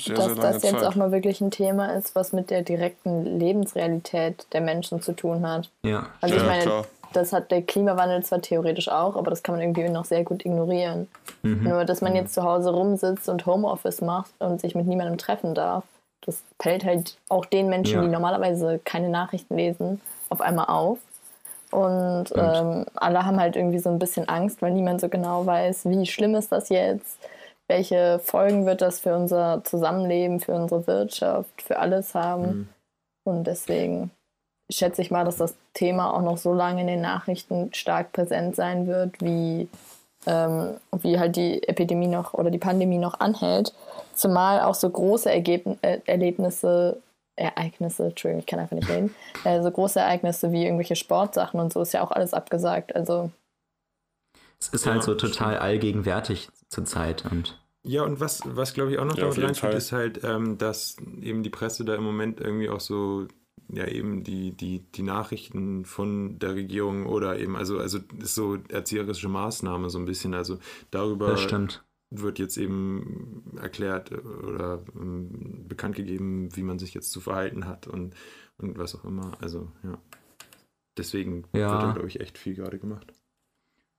[0.03, 0.83] sehr, dass sehr lange das jetzt Zeit.
[0.85, 5.47] auch mal wirklich ein Thema ist, was mit der direkten Lebensrealität der Menschen zu tun
[5.47, 5.69] hat.
[5.83, 6.07] Ja.
[6.21, 6.85] Also Ja, ich meine, klar.
[7.13, 10.45] das hat der Klimawandel zwar theoretisch auch, aber das kann man irgendwie noch sehr gut
[10.45, 11.07] ignorieren.
[11.43, 11.63] Mhm.
[11.63, 15.53] Nur, dass man jetzt zu Hause rumsitzt und Homeoffice macht und sich mit niemandem treffen
[15.55, 15.83] darf,
[16.25, 18.01] das fällt halt auch den Menschen, Ja.
[18.01, 20.97] die normalerweise keine Nachrichten lesen, auf einmal auf.
[21.71, 25.85] Und ähm, alle haben halt irgendwie so ein bisschen Angst, weil niemand so genau weiß,
[25.89, 27.17] wie schlimm ist das jetzt,
[27.67, 32.43] welche Folgen wird das für unser Zusammenleben, für unsere Wirtschaft, für alles haben.
[32.45, 32.69] Mhm.
[33.23, 34.11] Und deswegen
[34.71, 38.55] schätze ich mal, dass das Thema auch noch so lange in den Nachrichten stark präsent
[38.55, 39.67] sein wird, wie,
[40.25, 43.73] ähm, wie halt die Epidemie noch oder die Pandemie noch anhält.
[44.13, 47.01] Zumal auch so große Ergebn äh, Erlebnisse,
[47.35, 51.73] Ereignisse, Entschuldigung, ich kann einfach nicht reden, äh, so große Ereignisse wie irgendwelche Sportsachen und
[51.73, 52.95] so ist ja auch alles abgesagt.
[52.95, 53.31] Also
[54.59, 58.99] Es ist Ja, halt so total allgegenwärtig zurzeit und Ja, und was, was glaube ich
[58.99, 62.39] auch noch Ja, damit reinspielt, ist halt, ähm, dass eben die Presse da im Moment
[62.41, 63.27] irgendwie auch so,
[63.69, 68.57] ja, eben die, die, die Nachrichten von der Regierung oder eben, also, also ist so
[68.69, 70.33] erzieherische Maßnahme so ein bisschen.
[70.33, 70.59] Also
[70.91, 71.83] darüber das stimmt.
[72.11, 77.87] wird jetzt eben erklärt oder ähm, bekannt gegeben, wie man sich jetzt zu verhalten hat
[77.87, 78.13] und,
[78.57, 79.31] und was auch immer.
[79.41, 79.97] Also, ja.
[80.97, 81.71] Deswegen Ja.
[81.71, 83.13] wird da, glaube ich, echt viel gerade gemacht.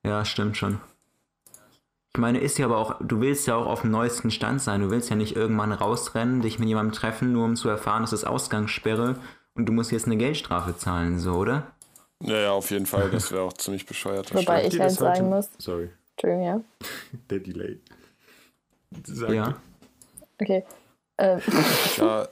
[0.05, 0.81] Ja, stimmt schon.
[2.17, 4.81] Ich meine, ist ja aber auch, du willst ja auch auf dem neuesten Stand sein.
[4.81, 8.15] Du willst ja nicht irgendwann rausrennen, dich mit jemandem treffen, nur um zu erfahren, es
[8.15, 9.17] ist Ausgangssperre
[9.55, 11.65] und du musst jetzt eine Geldstrafe zahlen, so, oder?
[12.21, 14.35] Naja, auf jeden Fall, das wäre auch ziemlich bescheuert.
[14.35, 16.61] Wobei ich halt sagen muss, Sorry, Entschuldigung, ja.
[17.29, 17.81] der Delay.
[19.05, 19.55] Sag Ja.
[20.39, 20.43] du.
[20.43, 20.65] Okay.
[21.19, 21.41] Ähm,
[21.99, 22.29] ja, ja,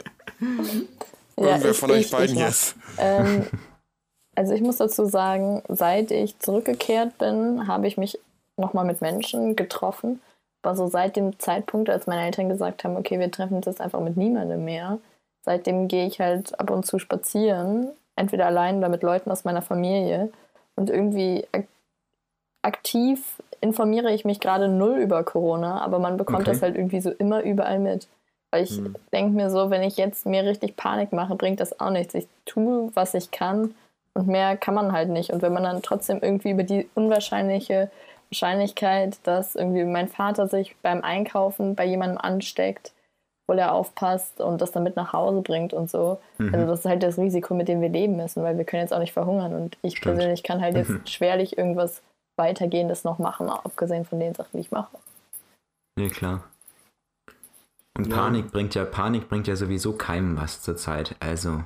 [1.37, 2.75] irgendwer ich- von euch ich- beiden ich jetzt.
[2.97, 3.45] Ähm,
[4.35, 8.19] also ich muss dazu sagen, seit ich zurückgekehrt bin, habe ich mich
[8.57, 10.21] nochmal mit Menschen getroffen.
[10.63, 13.81] War so seit dem Zeitpunkt, als meine Eltern gesagt haben, okay, wir treffen uns jetzt
[13.81, 14.99] einfach mit niemandem mehr.
[15.43, 19.63] Seitdem gehe ich halt ab und zu spazieren, entweder allein oder mit Leuten aus meiner
[19.63, 20.31] Familie.
[20.77, 21.65] Und irgendwie ak
[22.63, 26.53] aktiv informiere ich mich gerade null über Corona, aber man bekommt Okay.
[26.53, 28.09] das halt irgendwie so immer überall mit.
[28.51, 28.95] Weil ich Hm.
[29.13, 32.15] denke mir so, wenn ich jetzt mir richtig Panik mache, bringt das auch nichts.
[32.15, 33.75] Ich tue, was ich kann
[34.15, 35.31] und mehr kann man halt nicht.
[35.31, 37.91] Und wenn man dann trotzdem irgendwie über die unwahrscheinliche
[38.35, 42.93] Wahrscheinlichkeit, dass irgendwie mein Vater sich beim Einkaufen bei jemandem ansteckt,
[43.47, 46.21] wo er aufpasst und das dann mit nach Hause bringt und so.
[46.39, 46.53] Mhm.
[46.55, 48.93] Also das ist halt das Risiko, mit dem wir leben müssen, weil wir können jetzt
[48.93, 50.17] auch nicht verhungern und ich Stimmt.
[50.17, 51.07] persönlich kann halt jetzt Mhm.
[51.07, 52.03] schwerlich irgendwas
[52.37, 54.99] weitergehendes noch machen, abgesehen von den Sachen, die ich mache.
[55.99, 56.45] Ja, klar.
[57.97, 58.17] Und Ja.
[58.17, 61.15] Panik bringt ja, Panik bringt ja sowieso keinem was zur Zeit.
[61.21, 61.63] Also,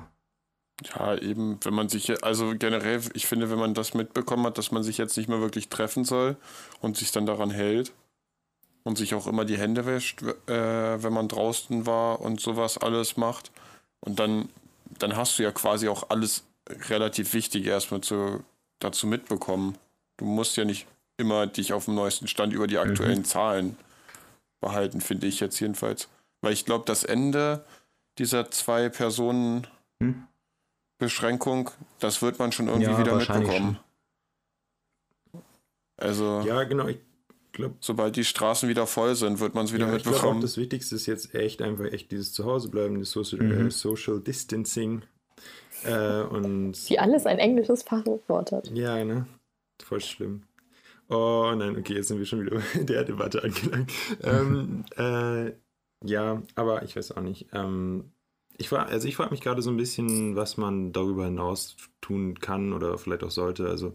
[0.83, 4.71] Ja, eben, wenn man sich, also generell, ich finde, wenn man das mitbekommen hat, dass
[4.71, 6.37] man sich jetzt nicht mehr wirklich treffen soll
[6.79, 7.91] und sich dann daran hält
[8.83, 13.17] und sich auch immer die Hände wäscht, äh, wenn man draußen war und sowas alles
[13.17, 13.51] macht.
[13.99, 14.49] Und dann,
[14.97, 16.45] dann hast du ja quasi auch alles
[16.89, 18.43] relativ wichtig erstmal zu,
[18.79, 19.77] dazu mitbekommen.
[20.17, 23.75] Du musst ja nicht immer dich auf dem neuesten Stand über die aktuellen Zahlen
[24.61, 26.07] behalten, finde ich jetzt jedenfalls.
[26.41, 27.65] Weil ich glaube, das Ende
[28.17, 29.67] dieser zwei Personen
[30.01, 30.23] hm?
[30.99, 33.79] Beschränkung, das wird man schon irgendwie Ja, wieder mitbekommen.
[35.97, 36.87] Also, Ja, genau.
[36.87, 36.99] Ich
[37.51, 40.17] glaube, sobald die Straßen wieder voll sind, wird man es wieder ja, ich glaub auch,
[40.19, 40.41] mitbekommen.
[40.41, 43.67] das Wichtigste ist jetzt echt einfach echt dieses Zuhausebleiben, das Social, Mhm.
[43.67, 45.01] äh, Social Distancing.
[45.83, 48.69] Äh, und Die alles ein englisches Fachwort hat.
[48.71, 49.25] ja, ne?
[49.81, 50.43] Voll schlimm.
[51.09, 53.91] Oh nein, okay, jetzt sind wir schon wieder in der Debatte angelangt.
[54.21, 55.51] ähm, äh,
[56.05, 57.47] ja, aber ich weiß auch nicht.
[57.53, 58.11] Ähm,
[58.59, 62.39] ich war, also ich frage mich gerade so ein bisschen, was man darüber hinaus tun
[62.39, 63.69] kann oder vielleicht auch sollte.
[63.69, 63.93] Also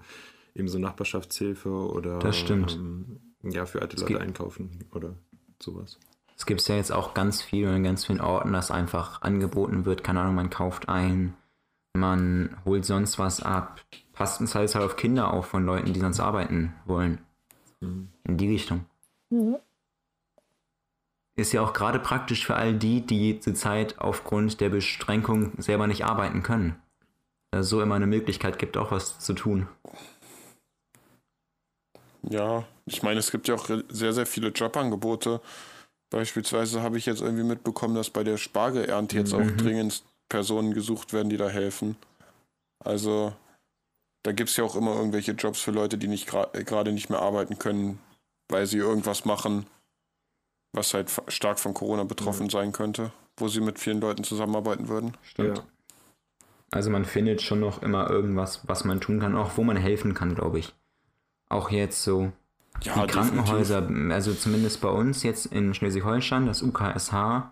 [0.54, 2.74] eben so Nachbarschaftshilfe oder Das stimmt.
[2.74, 5.14] Ähm, ja, für alte Es Leute einkaufen oder
[5.62, 5.98] sowas.
[6.36, 9.84] es gibt ja jetzt auch ganz viel und in ganz vielen Orten, dass einfach angeboten
[9.84, 10.02] wird.
[10.02, 11.34] Keine Ahnung, man kauft ein,
[11.92, 13.82] man holt sonst was ab.
[14.14, 17.18] Passt uns halt auf Kinder auf von Leuten, die sonst arbeiten wollen.
[17.80, 18.08] Mhm.
[18.24, 18.86] In die Richtung.
[19.28, 19.56] Mhm.
[21.36, 26.04] Ist ja auch gerade praktisch für all die, die zurzeit aufgrund der Beschränkung selber nicht
[26.04, 26.76] arbeiten können.
[27.50, 29.68] Da es so immer eine Möglichkeit gibt, auch was zu tun.
[32.22, 35.40] Ja, ich meine, es gibt ja auch sehr, sehr viele Jobangebote.
[36.10, 39.56] Beispielsweise habe ich jetzt irgendwie mitbekommen, dass bei der Spargelernte jetzt auch Mhm.
[39.56, 41.96] dringend Personen gesucht werden, die da helfen.
[42.84, 43.34] Also,
[44.24, 47.10] da gibt es ja auch immer irgendwelche Jobs für Leute, die nicht äh, gerade nicht
[47.10, 48.00] mehr arbeiten können,
[48.48, 49.66] weil sie irgendwas machen,
[50.74, 55.16] was halt stark von Corona betroffen sein könnte, wo sie mit vielen Leuten zusammenarbeiten würden.
[55.22, 55.58] Stimmt.
[55.58, 55.64] Ja.
[56.70, 60.14] Also man findet schon noch immer irgendwas, was man tun kann, auch wo man helfen
[60.14, 60.74] kann, glaube ich.
[61.48, 62.32] Auch jetzt so
[62.82, 67.50] Ja, die Krankenhäuser, also zumindest bei uns jetzt in Schleswig-Holstein, das UKSH,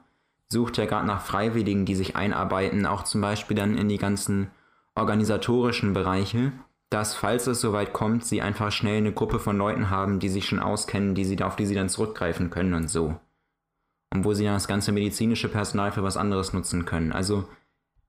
[0.49, 4.51] sucht ja gerade nach Freiwilligen, die sich einarbeiten, auch zum Beispiel dann in die ganzen
[4.95, 6.53] organisatorischen Bereiche,
[6.93, 10.47] dass, falls es soweit kommt, sie einfach schnell eine Gruppe von Leuten haben, die sich
[10.47, 13.19] schon auskennen, die sie, auf die sie dann zurückgreifen können und so.
[14.13, 17.13] Und wo sie dann das ganze medizinische Personal für was anderes nutzen können.
[17.13, 17.49] Also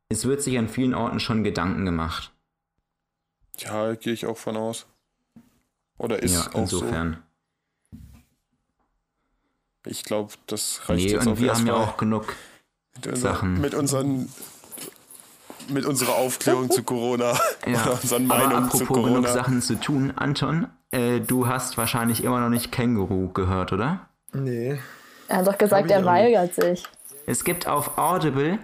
[0.09, 2.31] es wird sich an vielen Orten schon Gedanken gemacht.
[3.57, 4.85] Ja, gehe ich auch von aus.
[5.97, 7.23] Oder ist ja, auch insofern.
[7.91, 7.99] so.
[9.85, 12.35] Ich glaube, das reicht Nee, jetzt und wir haben ja auch genug
[13.05, 13.59] Mit, Sachen.
[13.59, 14.29] mit unseren
[15.69, 17.33] mit unserer Aufklärung zu Corona
[17.65, 19.27] Ja, oder unseren aber Meinungen zu apropos genug Corona.
[19.27, 24.07] Sachen zu tun, Anton, äh, du hast wahrscheinlich immer noch nicht Känguru gehört, oder?
[24.33, 24.79] Nee.
[25.27, 26.83] Er hat doch gesagt, er weigert sich.
[27.25, 28.59] Es gibt auf Audible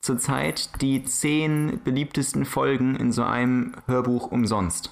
[0.00, 4.90] zurzeit die zehn beliebtesten Folgen in so einem Hörbuch umsonst.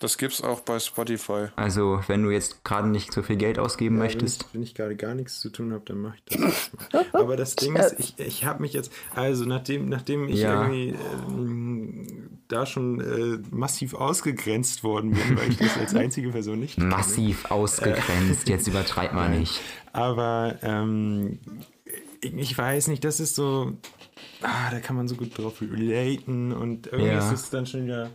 [0.00, 1.48] Das gibt's auch bei Spotify.
[1.56, 4.40] Also, wenn du jetzt gerade nicht so viel Geld ausgeben Ja, möchtest.
[4.40, 6.70] Wenn ich, wenn ich gerade gar nichts zu tun habe, dann mache ich das.
[7.12, 10.54] Aber das Ding ist, ich, ich habe mich jetzt, also nachdem, nachdem ich Ja.
[10.70, 10.96] irgendwie
[11.28, 16.78] ähm, da schon äh, massiv ausgegrenzt worden bin, weil ich das als einzige Person nicht
[16.78, 16.88] kann.
[16.88, 19.60] Massiv ausgegrenzt, jetzt übertreibt man nicht.
[19.92, 21.40] Aber ähm,
[22.22, 23.74] ich, ich weiß nicht, das ist so,
[24.40, 27.18] ah, da kann man so gut drauf relaten und irgendwie Ja.
[27.18, 28.10] ist es dann schon wieder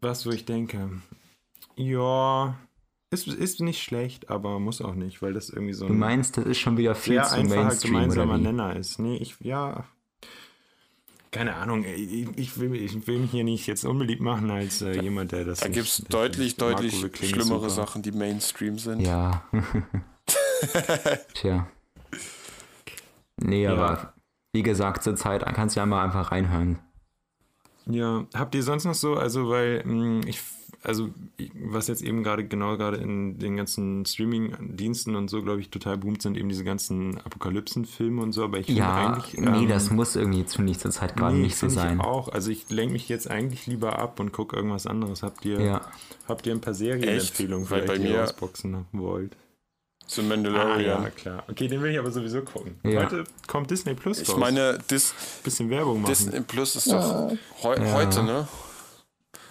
[0.00, 0.90] was, wo ich denke,
[1.76, 2.56] ja,
[3.10, 6.36] ist, ist nicht schlecht, aber muss auch nicht, weil das irgendwie so Du ein meinst,
[6.36, 8.42] das ist schon wieder viel zu einfacher Mainstream oder gemeinsamer wie?
[8.42, 8.98] Nenner ist.
[8.98, 9.84] Nee, ich, ja,
[11.30, 15.00] keine Ahnung, ich, ich, will, ich will mich hier nicht jetzt unbeliebt machen als äh,
[15.00, 17.70] jemand, der das Da nicht- gibt's das deutlich, deutlich schlimmere super.
[17.70, 19.00] Sachen, die Mainstream sind.
[19.00, 19.44] Ja.
[21.34, 21.68] Tja.
[23.40, 23.72] Nee, Ja.
[23.74, 24.14] aber
[24.52, 26.78] wie gesagt, zur Zeit kannst du ja mal einfach reinhören.
[27.88, 30.40] Ja, habt ihr sonst noch so, also weil mh, ich,
[30.82, 31.08] also
[31.38, 35.70] ich- was jetzt eben gerade genau gerade in den ganzen Streaming-Diensten und so, glaube ich,
[35.70, 39.40] total boomt, sind eben diese ganzen Apokalypsen-Filme und so, aber ich finde Ja, eigentlich...
[39.40, 41.96] nee, ähm, das muss irgendwie zu nicht zur Zeit gerade nee, nicht so sein.
[41.98, 42.28] Ich auch.
[42.28, 45.22] Also ich lenke mich jetzt eigentlich lieber ab und gucke irgendwas anderes.
[45.22, 45.80] Habt ihr, Ja.
[46.28, 49.34] habt ihr ein paar Serienempfehlungen, vielleicht, bei die ihr ausboxen wollt?
[50.10, 51.02] The Ah, Mandalorian.
[51.02, 51.44] ja, klar.
[51.50, 52.78] Okay, den will ich aber sowieso gucken.
[52.82, 53.02] Ja.
[53.04, 54.38] Heute kommt Disney Plus Ich raus.
[54.38, 55.12] meine, Dis,
[55.44, 56.10] Bisschen Werbung machen.
[56.10, 57.30] Disney Plus ist doch
[57.62, 57.92] heu Ja.
[57.92, 58.48] heute, ne?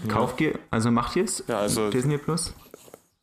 [0.08, 1.44] Kauft ihr, also macht ihr es?
[1.48, 2.54] Ja, also- Disney Plus?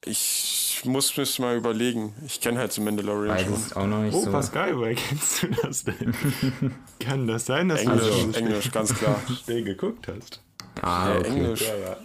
[0.07, 2.15] Ich muss mir mal überlegen.
[2.27, 3.55] Ich kenne halt The Mandalorian Weiß schon.
[3.55, 4.31] es auch noch nicht Oh, so.
[4.31, 6.15] Pascal, woher kennst du das denn?
[7.01, 9.21] Kann das sein, dass Englisch, du das so Englisch, ganz klar.
[9.45, 10.41] schnell geguckt hast?
[10.83, 11.29] Ah, Ja, okay.
[11.29, 11.63] Englisch.
[11.63, 11.97] Ja, ja.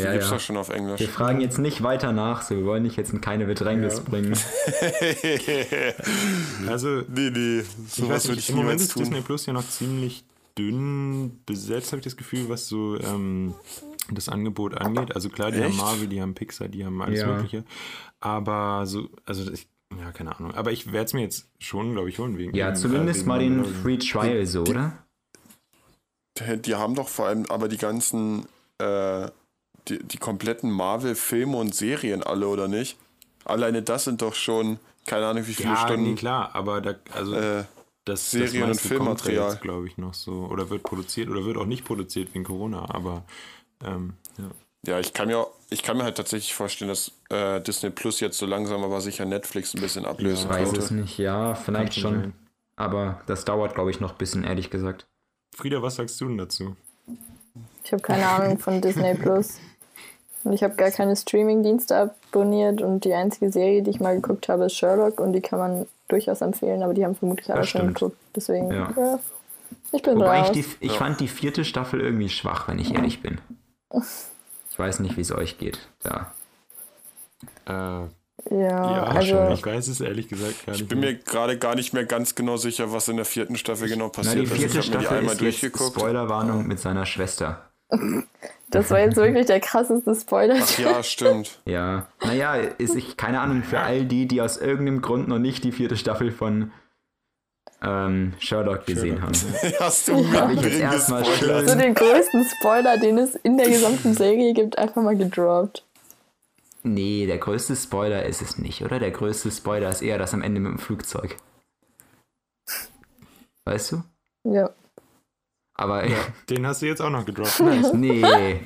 [0.00, 0.34] Die Ja, gibt's ja.
[0.34, 1.00] doch schon auf Englisch.
[1.00, 4.02] Wir fragen jetzt nicht weiter nach, so wir wollen dich jetzt in keine Bedrängnis Ja.
[4.04, 4.36] bringen.
[6.68, 9.24] Also, nee, nee, ich weiß sowas würde nicht, ich im Moment niemals ist Disney tun.
[9.24, 10.24] Plus ja noch ziemlich
[10.58, 13.54] dünn besetzt, habe ich das Gefühl, was so ähm,
[14.10, 15.14] das Angebot angeht.
[15.14, 15.78] Also klar, die haben Echt?
[15.78, 17.26] Marvel, die haben Pixar, die haben alles Ja.
[17.28, 17.64] Mögliche.
[18.20, 20.54] Aber so, also ich, ja, keine Ahnung.
[20.54, 22.54] Aber ich werde es mir jetzt schon, glaube ich, holen wegen.
[22.54, 23.64] Ja, wegen- zumindest wegen mal den.
[23.64, 24.92] Free Trial so, oder?
[26.64, 28.46] Die haben doch vor allem aber die ganzen,
[28.78, 29.28] äh,
[29.90, 32.96] die, die kompletten Marvel-Filme und Serien alle, oder nicht?
[33.44, 36.02] Alleine das sind doch schon, keine Ahnung, wie viele Ja, Stunden.
[36.04, 37.64] nee, klar, aber da, also Äh,
[38.04, 39.48] das, Serien und das meiste Filmmaterial.
[39.52, 40.46] ja glaube ich, noch so.
[40.50, 43.24] Oder wird produziert oder wird auch nicht produziert wegen Corona, aber
[43.84, 44.50] ähm, ja.
[44.94, 48.38] ja, ich kann mir, ich kann mir halt tatsächlich vorstellen, dass äh, Disney Plus jetzt
[48.38, 50.80] so langsam aber sicher Netflix ein bisschen ablösen Ich weiß könnte.
[50.80, 52.14] es nicht, ja, vielleicht schon.
[52.20, 52.32] sein.
[52.76, 55.06] Aber das dauert, glaube ich, noch ein bisschen, ehrlich gesagt.
[55.54, 56.76] Frieda, was sagst du denn dazu?
[57.84, 59.58] Ich habe keine Ahnung von Disney Plus.
[60.42, 61.96] Und ich habe gar keine Streaming-Dienste
[62.32, 65.58] abonniert und die einzige Serie, die ich mal geguckt habe, ist Sherlock und die kann
[65.58, 68.16] man durchaus empfehlen, aber die haben vermutlich alle schon geguckt.
[68.34, 68.92] Deswegen, Ja.
[68.96, 69.18] ja.
[69.92, 70.52] ich bin Wobei ich, raus.
[70.52, 73.38] die, ich fand die vierte Staffel irgendwie schwach, wenn ich ehrlich bin.
[74.72, 75.78] Ich weiß nicht, wie es euch geht.
[76.02, 76.32] Da.
[77.66, 78.08] Äh, ja,
[78.50, 79.52] ja, also schon.
[79.52, 80.80] Ich weiß es ehrlich gesagt gar nicht.
[80.82, 83.88] Ich bin mir gerade gar nicht mehr ganz genau sicher, was in der vierten Staffel
[83.88, 84.52] genau Na, passiert die ist.
[84.52, 85.96] vierte Ich habe mir die Staffel einmal ist durchgeguckt.
[85.96, 87.68] Spoilerwarnung mit seiner Schwester.
[88.70, 90.56] das war jetzt wirklich der krasseste Spoiler.
[90.60, 91.60] Ach ja, stimmt.
[91.64, 95.64] Ja, naja, ist ich, keine Ahnung, für all die, die aus irgendeinem Grund noch nicht
[95.64, 96.72] die vierte Staffel von
[97.82, 99.22] ähm, Sherlock gesehen Sherlock.
[99.22, 99.74] haben.
[99.80, 101.68] Hast du Hab ich jetzt erstmal gespoilert?
[101.68, 105.84] So den größten Spoiler, den es in der gesamten Serie gibt, einfach mal gedroppt.
[106.82, 108.98] Nee, der größte Spoiler ist es nicht, oder?
[108.98, 111.36] Der größte Spoiler ist eher das am Ende mit dem Flugzeug.
[113.64, 114.02] Weißt du?
[114.44, 114.70] Ja.
[115.80, 116.02] Aber
[116.48, 117.60] Den hast du jetzt auch noch gedroppt.
[117.94, 118.22] nee.
[118.22, 118.60] Hä,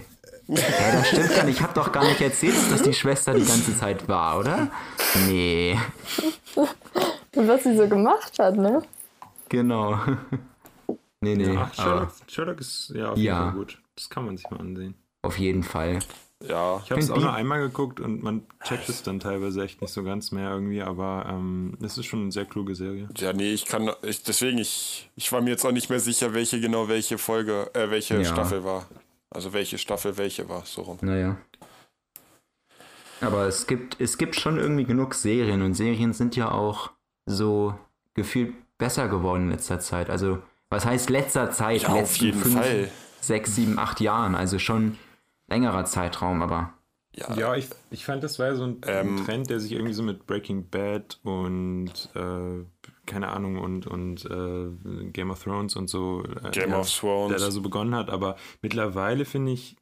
[0.48, 1.56] das stimmt gar nicht.
[1.58, 4.68] Ich hab doch gar nicht erzählt, dass die Schwester die ganze Zeit war, oder?
[5.28, 5.78] Nee.
[6.56, 8.82] Und was sie so gemacht hat, ne?
[9.48, 9.98] Genau.
[11.20, 11.54] Nee, nee.
[11.54, 13.42] Ja, Sherlock, Sherlock ist ja auf jeden Ja.
[13.44, 13.78] Fall gut.
[13.96, 14.94] Das kann man sich mal ansehen.
[15.22, 16.00] auf jeden Fall.
[16.48, 19.80] Ja, Ich habe es auch nur einmal geguckt und man checkt es dann teilweise echt
[19.80, 23.08] nicht so ganz mehr irgendwie, aber ähm, es ist schon eine sehr kluge Serie.
[23.16, 26.34] ja, nee, ich kann, ich, deswegen, ich, ich war mir jetzt auch nicht mehr sicher,
[26.34, 28.24] welche genau welche Folge, äh, welche Ja.
[28.24, 28.86] Staffel war.
[29.30, 30.98] Also welche Staffel welche war, so rum.
[31.00, 31.36] Naja.
[33.20, 36.90] Aber es gibt, es gibt schon irgendwie genug Serien und Serien sind ja auch
[37.26, 37.74] so
[38.14, 40.10] gefühlt besser geworden in letzter Zeit.
[40.10, 40.38] Also,
[40.68, 41.82] was heißt letzter Zeit?
[41.82, 42.90] Ja, auf Letzten jeden fünf, Fall.
[43.20, 44.34] sechs, sieben, acht Jahren.
[44.34, 44.98] Also schon
[45.54, 46.74] längerer Zeitraum, aber
[47.16, 49.24] Ja, Ja, ich, ich fand, das war ja so ein, Ähm.
[49.24, 52.64] Trend, der sich irgendwie so mit Breaking Bad und äh,
[53.06, 57.30] keine Ahnung und, und äh, Game of Thrones und so äh, Game ja, of Thrones.
[57.30, 59.76] der da so begonnen hat, aber mittlerweile finde ich,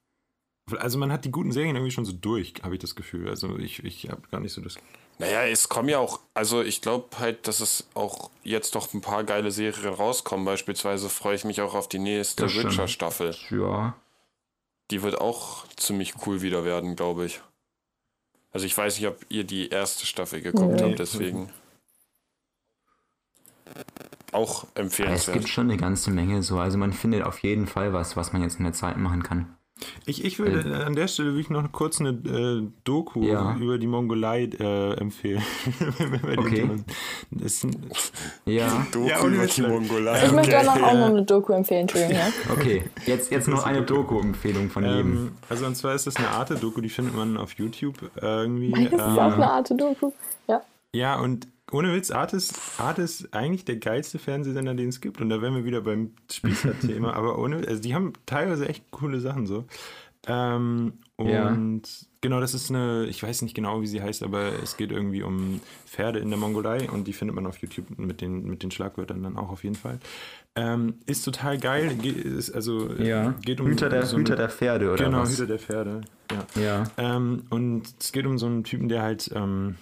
[0.79, 3.29] also man hat die guten Serien irgendwie schon so durch, habe ich das Gefühl.
[3.29, 4.77] Also ich, ich habe gar nicht so das
[5.19, 9.01] Naja, es kommen ja auch, also ich glaube halt, dass es auch jetzt doch ein
[9.01, 10.45] paar geile Serien rauskommen.
[10.45, 12.45] Beispielsweise freue ich mich auch auf die nächste.
[12.45, 13.35] Witcher-Staffel.
[13.51, 13.95] ja.
[14.91, 17.41] Die wird auch ziemlich cool wieder werden, glaube ich.
[18.51, 20.83] Also ich weiß nicht, ob ihr die erste Staffel geguckt Nee.
[20.83, 21.51] habt, deswegen.
[24.33, 25.49] Auch Es gibt empfehlenswert.
[25.49, 26.59] schon eine ganze Menge so.
[26.59, 29.57] Also man findet auf jeden Fall was, was man jetzt in der Zeit machen kann.
[30.07, 33.57] Ich, ich würde äh, an der Stelle würde ich noch kurz eine äh, Doku Ja.
[33.61, 35.43] über die Mongolei äh, empfehlen.
[36.37, 36.69] Okay.
[37.31, 37.77] Das sind-
[38.45, 39.63] Ja, Doku Ja, über die.
[39.63, 40.27] Mongolei.
[40.27, 40.87] Ich möchte auch noch, ja.
[40.87, 42.29] auch noch eine Doku empfehlen, Entschuldigung, ja.
[42.53, 42.85] okay.
[43.07, 44.99] Jetzt, jetzt noch eine Doku-Empfehlung von jedem.
[45.13, 48.73] ähm, also und zwar ist das eine Arte-Doku, die findet man auf YouTube irgendwie.
[48.73, 50.13] Das ist ähm, auch eine Art Doku.
[50.49, 50.63] Ja.
[50.95, 55.21] Ja, und ohne Witz, Arte ist, Arte ist eigentlich der geilste Fernsehsender, den es gibt.
[55.21, 57.13] Und da wären wir wieder beim Spießer-Thema.
[57.17, 59.65] Aber ohne, also die haben teilweise echt coole Sachen so.
[60.27, 61.57] Ähm, und Ja.
[62.21, 65.23] genau, das ist eine, ich weiß nicht genau, wie sie heißt, aber es geht irgendwie
[65.25, 68.71] um Pferde in der Mongolei und die findet man auf YouTube mit den, mit den
[68.71, 69.99] Schlagwörtern dann auch auf jeden Fall.
[70.55, 71.97] Ähm, ist total geil.
[72.01, 73.35] Ge ist, also, äh, Ja.
[73.45, 75.33] geht um Hüter der, so einen- Hüter der Pferde oder Genau, was?
[75.33, 76.01] Hüter der Pferde.
[76.31, 76.63] Ja.
[76.63, 76.85] Ja.
[76.99, 79.77] Ähm, und es geht um so einen Typen, der halt, ähm,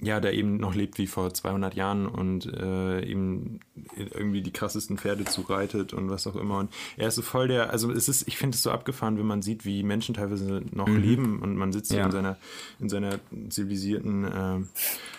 [0.00, 3.60] ja, der eben noch lebt wie vor 200 Jahren und äh, eben
[3.96, 6.58] irgendwie die krassesten Pferde zureitet und was auch immer.
[6.58, 9.26] Und er ist so voll der, also es ist, ich finde es so abgefahren, wenn
[9.26, 12.06] man sieht, wie Menschen teilweise noch leben und man sitzt hier Ja.
[12.06, 12.36] in seiner,
[12.80, 13.18] in seiner
[13.48, 14.68] zivilisierten ähm,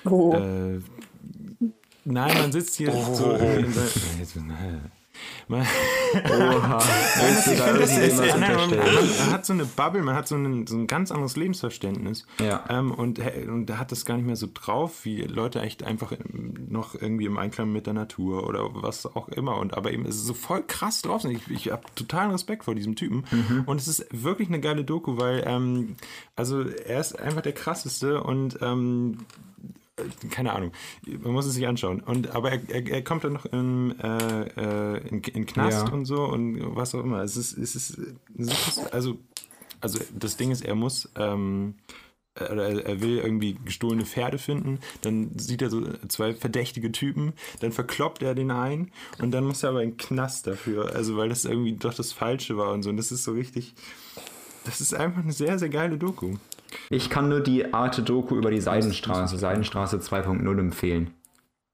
[0.05, 0.33] Oh.
[0.35, 0.79] äh,
[2.05, 3.65] nein, man sitzt hier so irgendwie
[4.19, 4.81] in seiner,
[5.47, 6.79] Man, Oha.
[7.21, 9.31] Willst du da unterstellen?
[9.31, 12.25] hat so eine Bubble, man hat so ein, so ein ganz anderes Lebensverständnis.
[12.39, 12.63] Ja.
[12.69, 16.13] Ähm, und, und da hat das gar nicht mehr so drauf, wie Leute echt einfach
[16.69, 19.57] noch irgendwie im Einklang mit der Natur oder was auch immer.
[19.57, 21.31] Und aber eben, es ist so voll krass draußen.
[21.31, 23.25] Ich, ich habe totalen Respekt vor diesem Typen.
[23.31, 23.63] Mhm.
[23.65, 25.95] Und es ist wirklich eine geile Doku, weil, ähm,
[26.35, 29.17] also er ist einfach der krasseste und ähm,
[30.31, 30.71] keine Ahnung,
[31.05, 31.99] man muss es sich anschauen.
[32.01, 35.93] Und, aber er, er, er kommt dann noch in, äh, äh, in, in Knast Ja.
[35.93, 37.21] und so und was auch immer.
[37.21, 37.97] Es ist, es ist,
[38.37, 39.19] es ist also,
[39.81, 41.75] also das Ding ist, er muss, ähm,
[42.35, 47.33] oder er er will irgendwie gestohlene Pferde finden, dann sieht er so zwei verdächtige Typen,
[47.59, 51.15] dann verkloppt er den ein und dann muss er aber in den Knast dafür, also
[51.17, 52.89] weil das irgendwie doch das Falsche war und so.
[52.89, 53.75] Und das ist so richtig,
[54.65, 56.37] das ist einfach eine sehr, sehr geile Doku.
[56.89, 61.13] Ich kann nur die Arte-Doku über die Seidenstraße, Seidenstraße 2.0 empfehlen.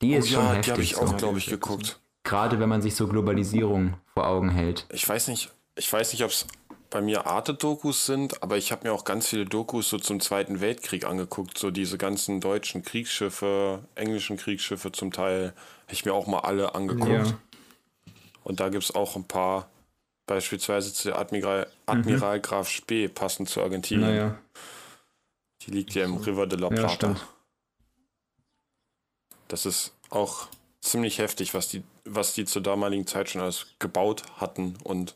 [0.01, 0.71] Die ist schon Oh ja, die heftig.
[0.71, 1.15] habe ich auch, so.
[1.17, 1.99] glaube ich, geguckt.
[2.23, 4.85] Gerade wenn man sich so Globalisierung vor Augen hält.
[4.91, 6.45] Ich weiß nicht, ich weiß nicht, ob es
[6.89, 10.59] bei mir Arte-Dokus sind, aber ich habe mir auch ganz viele Dokus so zum Zweiten
[10.59, 11.57] Weltkrieg angeguckt.
[11.57, 16.75] So diese ganzen deutschen Kriegsschiffe, englischen Kriegsschiffe zum Teil, habe ich mir auch mal alle
[16.75, 17.35] angeguckt.
[18.43, 19.69] Und da gibt es auch ein paar,
[20.25, 24.09] beispielsweise zu der Admiral, Admiral Graf Spee, passend zu Argentinien.
[24.09, 24.37] Naja,
[25.61, 26.89] Die liegt ja im River de la ja, Plata.
[26.89, 27.27] stimmt.
[29.47, 30.47] Das ist auch
[30.81, 34.77] ziemlich heftig, was die, was die zur damaligen Zeit schon alles gebaut hatten.
[34.83, 35.15] Und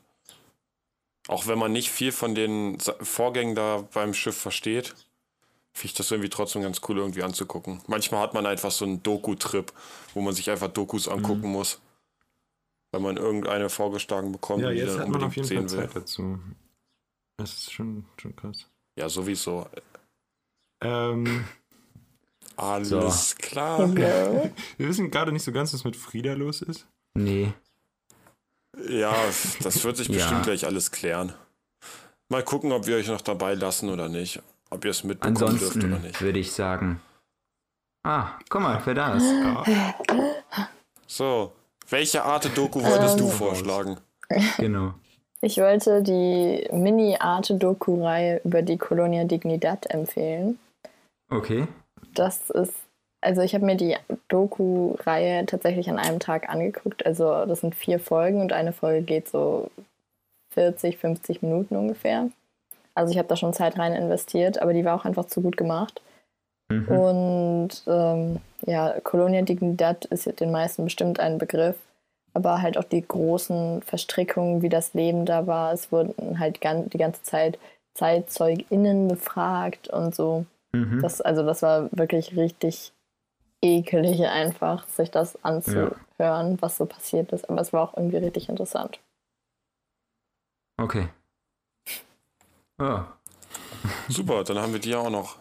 [1.28, 4.96] auch wenn man nicht viel von den Vorgängen da beim Schiff versteht,
[5.72, 7.82] finde ich das irgendwie trotzdem ganz cool irgendwie anzugucken.
[7.88, 9.72] Manchmal hat man einfach so einen Doku-Trip,
[10.14, 11.80] wo man sich einfach Dokus angucken muss.
[12.92, 15.70] Wenn man irgendeine vorgeschlagen bekommt Ja, die jetzt dann hat man auf unbedingt jeden Fall
[15.70, 15.88] sehen will.
[15.88, 16.40] Zeit dazu.
[17.38, 18.68] Das ist schon, schon krass.
[18.96, 19.68] Ja, sowieso.
[20.84, 21.46] Ähm,
[22.56, 23.88] Alles klar.
[23.98, 24.50] Ja.
[24.78, 26.86] wir wissen gerade nicht so ganz, was mit Frieda los ist.
[27.16, 27.52] Nee.
[28.90, 29.14] Ja,
[29.62, 30.16] das wird sich Ja.
[30.18, 31.34] bestimmt gleich alles klären.
[32.30, 34.42] Mal gucken, ob wir euch noch dabei lassen oder nicht.
[34.70, 36.22] Ob ihr es mitbekommen dürft oder Ansonsten nicht.
[36.22, 37.00] würde ich sagen.
[38.04, 39.26] Ah, guck mal, wer da ist.
[41.08, 41.54] So,
[41.90, 43.26] welche Art Doku wolltest Ähm.
[43.26, 43.98] du vorschlagen?
[44.58, 44.94] Genau.
[45.42, 50.58] Ich wollte die Mini-Arte-Doku-Reihe über die Colonia Dignidad empfehlen.
[51.34, 51.68] Okay.
[52.14, 52.74] Das ist,
[53.22, 53.96] also ich habe mir die
[54.28, 57.06] Doku-Reihe tatsächlich an einem Tag angeguckt.
[57.06, 59.72] Also das sind vier Folgen und eine Folge geht so
[60.54, 62.30] 40, 50 Minuten ungefähr.
[62.96, 65.58] Also ich habe da schon Zeit rein investiert, aber die war auch einfach zu gut
[65.58, 66.02] gemacht.
[66.70, 66.88] Mhm.
[66.88, 71.78] Und ähm, ja, Colonia Dignidad ist den meisten bestimmt ein Begriff,
[72.34, 75.74] aber halt auch die großen Verstrickungen, wie das Leben da war.
[75.74, 77.58] Es wurden halt die ganze Zeit
[77.96, 80.46] ZeitzeugInnen befragt und so.
[80.76, 81.02] Mhm.
[81.02, 82.94] Das, also das war wirklich richtig
[83.62, 87.50] ekelig einfach, sich das anzuhören, was so passiert ist.
[87.50, 89.00] Aber es war auch irgendwie richtig interessant.
[90.82, 91.08] Okay.
[92.80, 93.14] Ja.
[94.10, 95.38] Super, dann haben wir die ja auch noch.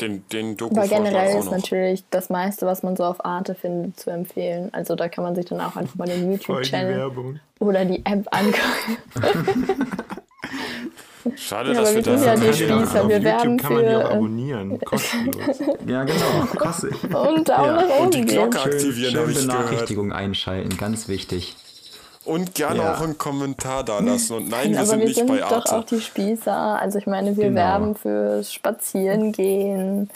[0.00, 1.52] Den, den Aber Doku-Vorschlag generell auch ist noch.
[1.52, 4.68] natürlich das meiste, was man so auf Arte findet, zu empfehlen.
[4.74, 8.98] Also da kann man sich dann auch einfach mal den YouTube-Channel oder die App angucken.
[11.36, 13.56] Schade, Ja, dass wir wir das ja die die auch- Spießer, auf wir YouTube werben
[13.58, 15.58] kann man die für, auch äh, abonnieren, kostenlos.
[15.86, 16.46] Ja, genau.
[16.56, 16.84] Krass.
[16.84, 18.64] Und Daumen Ja, nach und die Glocke geben.
[18.74, 19.58] aktivieren, Schön habe ich gehört.
[19.66, 21.56] Benachrichtigung einschalten, ganz wichtig.
[22.24, 22.94] Und gerne Ja.
[22.94, 24.34] auch einen Kommentar da lassen.
[24.34, 25.76] Und nein, wir Aber sind wir nicht sind bei doch Arte.
[25.76, 26.52] auch die Spießer.
[26.80, 27.56] Also ich meine, wir Genau.
[27.56, 30.10] werben fürs Spazierengehen,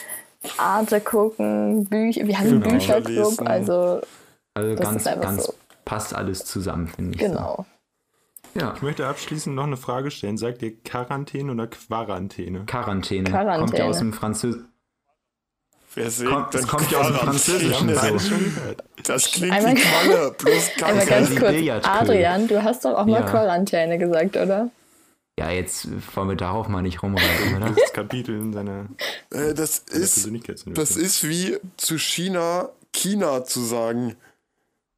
[0.57, 2.27] Arte gucken, Bücher.
[2.27, 2.75] Wir haben einen Genau.
[2.75, 4.01] Bücherclub, also
[4.55, 5.55] Also Das ganz, ist einfach ganz so.
[5.85, 7.19] passt alles zusammen, finde ich.
[7.21, 7.55] genau.
[7.59, 7.65] So.
[8.55, 8.75] Ja.
[8.77, 10.37] Ich möchte abschließend noch eine Frage stellen.
[10.37, 12.65] Sagt ihr Quarantäne oder Quarantäne?
[12.67, 13.31] Quarantäne.
[13.31, 13.59] Quarantäne.
[13.67, 14.67] Kommt ja aus dem Französischen.
[16.27, 17.17] Kommt- es kommt ja aus dem.
[17.17, 18.29] Französischen so.
[19.05, 21.87] das klingt Einmal- wie Qualle, plus Aber ganz kurz.
[21.87, 23.27] Adrian, du hast doch auch mal Ja.
[23.27, 24.71] Quarantäne gesagt, oder?
[25.39, 27.71] Ja, jetzt wollen wir darauf mal nicht rumreiten, oder?
[27.77, 28.87] Das Kapitel in seiner
[29.33, 30.29] äh, Das ist,
[30.67, 34.17] das ist wie zu China, China zu sagen.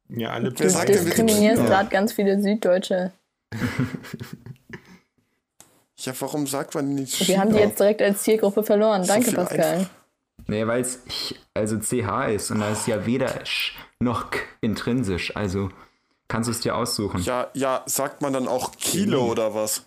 [0.09, 3.13] Ja, alle Du diskriminierst gerade ganz viele Süddeutsche.
[6.05, 7.27] Ja, warum sagt man nicht China?
[7.27, 9.03] Wir haben die jetzt direkt als Zielgruppe verloren.
[9.03, 9.73] So Danke, viel Pascal.
[9.73, 9.89] einfach.
[10.47, 10.99] Nee, weil es
[11.53, 15.35] also CH ist und da ist ja weder Sch noch K intrinsisch.
[15.35, 15.69] Also
[16.27, 17.21] kannst du es dir aussuchen.
[17.23, 19.85] Ja, ja, sagt man dann auch Chile oder was?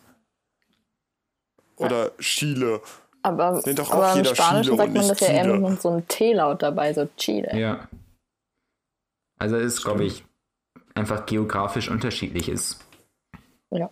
[1.77, 2.81] Oder Chile.
[3.23, 5.83] Aber, Nennt doch auch aber im jeder Spanischen Chile sagt man das ja eher mit
[5.83, 7.51] so einem T-Laut dabei, so Chile.
[7.55, 7.89] Ja.
[9.39, 10.25] Also ist, glaube ich,
[10.95, 12.86] einfach geografisch unterschiedlich ist.
[13.77, 13.91] Ja.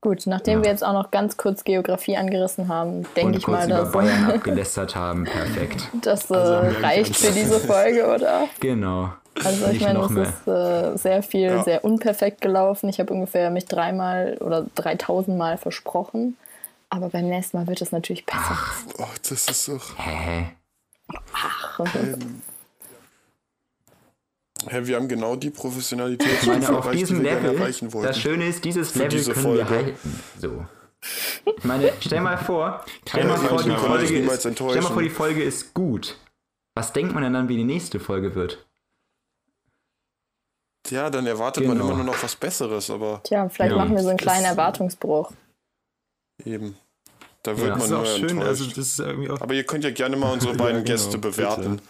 [0.00, 0.64] Gut, nachdem Ja.
[0.64, 4.30] wir jetzt auch noch ganz kurz Geografie angerissen haben, denke ich mal, über dass Bayern
[4.32, 5.24] abgelästert haben.
[5.24, 5.88] Perfekt.
[6.02, 8.46] das äh, Also reicht für diese Folge, oder?
[8.60, 9.14] Genau.
[9.42, 10.22] Also ich meine, es mehr.
[10.28, 11.62] ist äh, sehr viel, Ja.
[11.64, 12.88] sehr unperfekt gelaufen.
[12.90, 16.36] Ich habe ungefähr mich dreimal oder 3000 Mal versprochen.
[16.90, 18.58] Aber beim nächsten Mal wird es natürlich besser.
[18.98, 19.98] Oh, das ist doch.
[19.98, 20.50] Hä?
[21.32, 21.80] Ach,
[24.68, 28.08] Hä, wir haben genau die Professionalität Ich meine, auf diesem die wir Level, erreichen wollten.
[28.08, 29.84] das Schöne ist, dieses Level diese können wir Folge.
[29.86, 30.20] halten.
[30.38, 30.66] So.
[31.58, 34.92] Ich meine, stell mal vor, stell Ja, mal vor, die wir Folge ist, stell mal
[34.92, 36.16] vor, die Folge ist gut.
[36.74, 38.64] Was denkt man denn dann, wie die nächste Folge wird?
[40.90, 41.88] Ja, dann erwartet man Genau.
[41.88, 45.32] immer nur noch was Besseres, aber Tja, vielleicht Ja, machen wir so einen kleinen Erwartungsbruch.
[46.44, 46.76] eben.
[47.42, 47.76] Da wird Ja.
[47.76, 48.48] man Das ist nur auch schön, enttäuscht.
[48.48, 49.40] also das ist irgendwie auch.
[49.40, 51.36] aber ihr könnt ja gerne mal unsere beiden genau, Gäste bitte.
[51.36, 51.80] bewerten.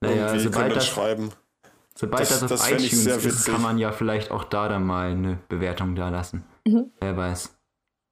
[0.00, 1.30] Naja, Irgendwie sobald das, schreiben.
[1.98, 4.84] Sobald Das- das, auf das ich iTunes ist, kann man ja vielleicht auch da dann
[4.84, 6.44] mal eine Bewertung da lassen.
[6.66, 6.90] Mhm.
[7.00, 7.56] Wer weiß.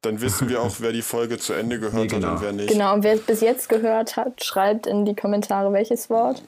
[0.04, 2.28] Dann wissen wir auch, wer die Folge zu Ende gehört Nee, genau.
[2.28, 2.68] hat und wer nicht.
[2.70, 6.42] Genau, und wer es bis jetzt gehört hat, schreibt in die Kommentare welches Wort.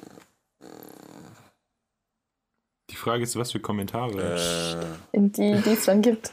[2.91, 4.37] Die Frage ist, was für Kommentare.
[5.13, 6.33] Äh, In die, die es dann gibt.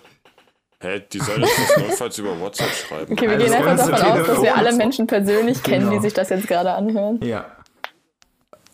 [0.81, 3.13] hä, die soll das notfalls über WhatsApp schreiben.
[3.13, 5.93] Okay, wir Also gehen einfach davon aus, dass wir alle Menschen persönlich kennen, Genau.
[5.97, 7.19] die sich das jetzt gerade anhören.
[7.23, 7.50] Ja.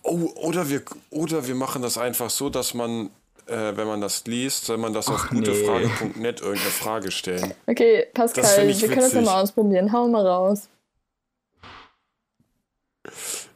[0.10, 3.10] Oh, oder wir, oder wir machen das einfach so, dass man,
[3.48, 5.40] äh, wenn man das liest, soll man das auf Ach, nee.
[5.40, 7.54] gutefrage.net irgendeine Frage stellen.
[7.66, 9.26] Okay, Pascal, wir können das ja witzig.
[9.26, 9.92] mal ausprobieren.
[9.92, 10.70] Hau mal raus.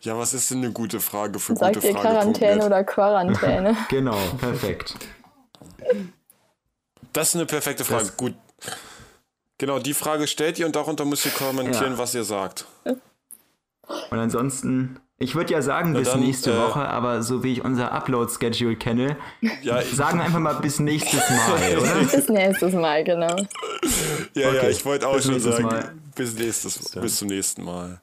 [0.01, 2.65] Ja, was ist denn eine gute Frage für Sagt ihr Quarantäne gutefrage.net?
[2.65, 3.77] oder Quarantäne?
[3.89, 4.95] Genau, perfekt.
[7.13, 8.05] Das ist eine perfekte Frage.
[8.05, 8.33] Das- Gut.
[9.57, 11.97] Genau, die Frage stellt ihr und darunter müsst ihr kommentieren, Ja.
[11.97, 12.65] was ihr sagt.
[12.83, 12.99] Und
[14.19, 17.63] ansonsten, ich würde ja sagen Na bis dann, nächste äh, Woche, aber so wie ich
[17.63, 19.17] unser Upload-Schedule kenne,
[19.61, 21.95] Ja, sagen wir einfach mal bis nächstes Mal, oder?
[22.05, 23.35] Bis nächstes Mal, genau.
[24.33, 24.71] ja, ja, okay.
[24.71, 25.93] ich wollte auch Bis schon sagen, Mal.
[26.15, 28.01] bis nächstes, bis zum nächsten Mal.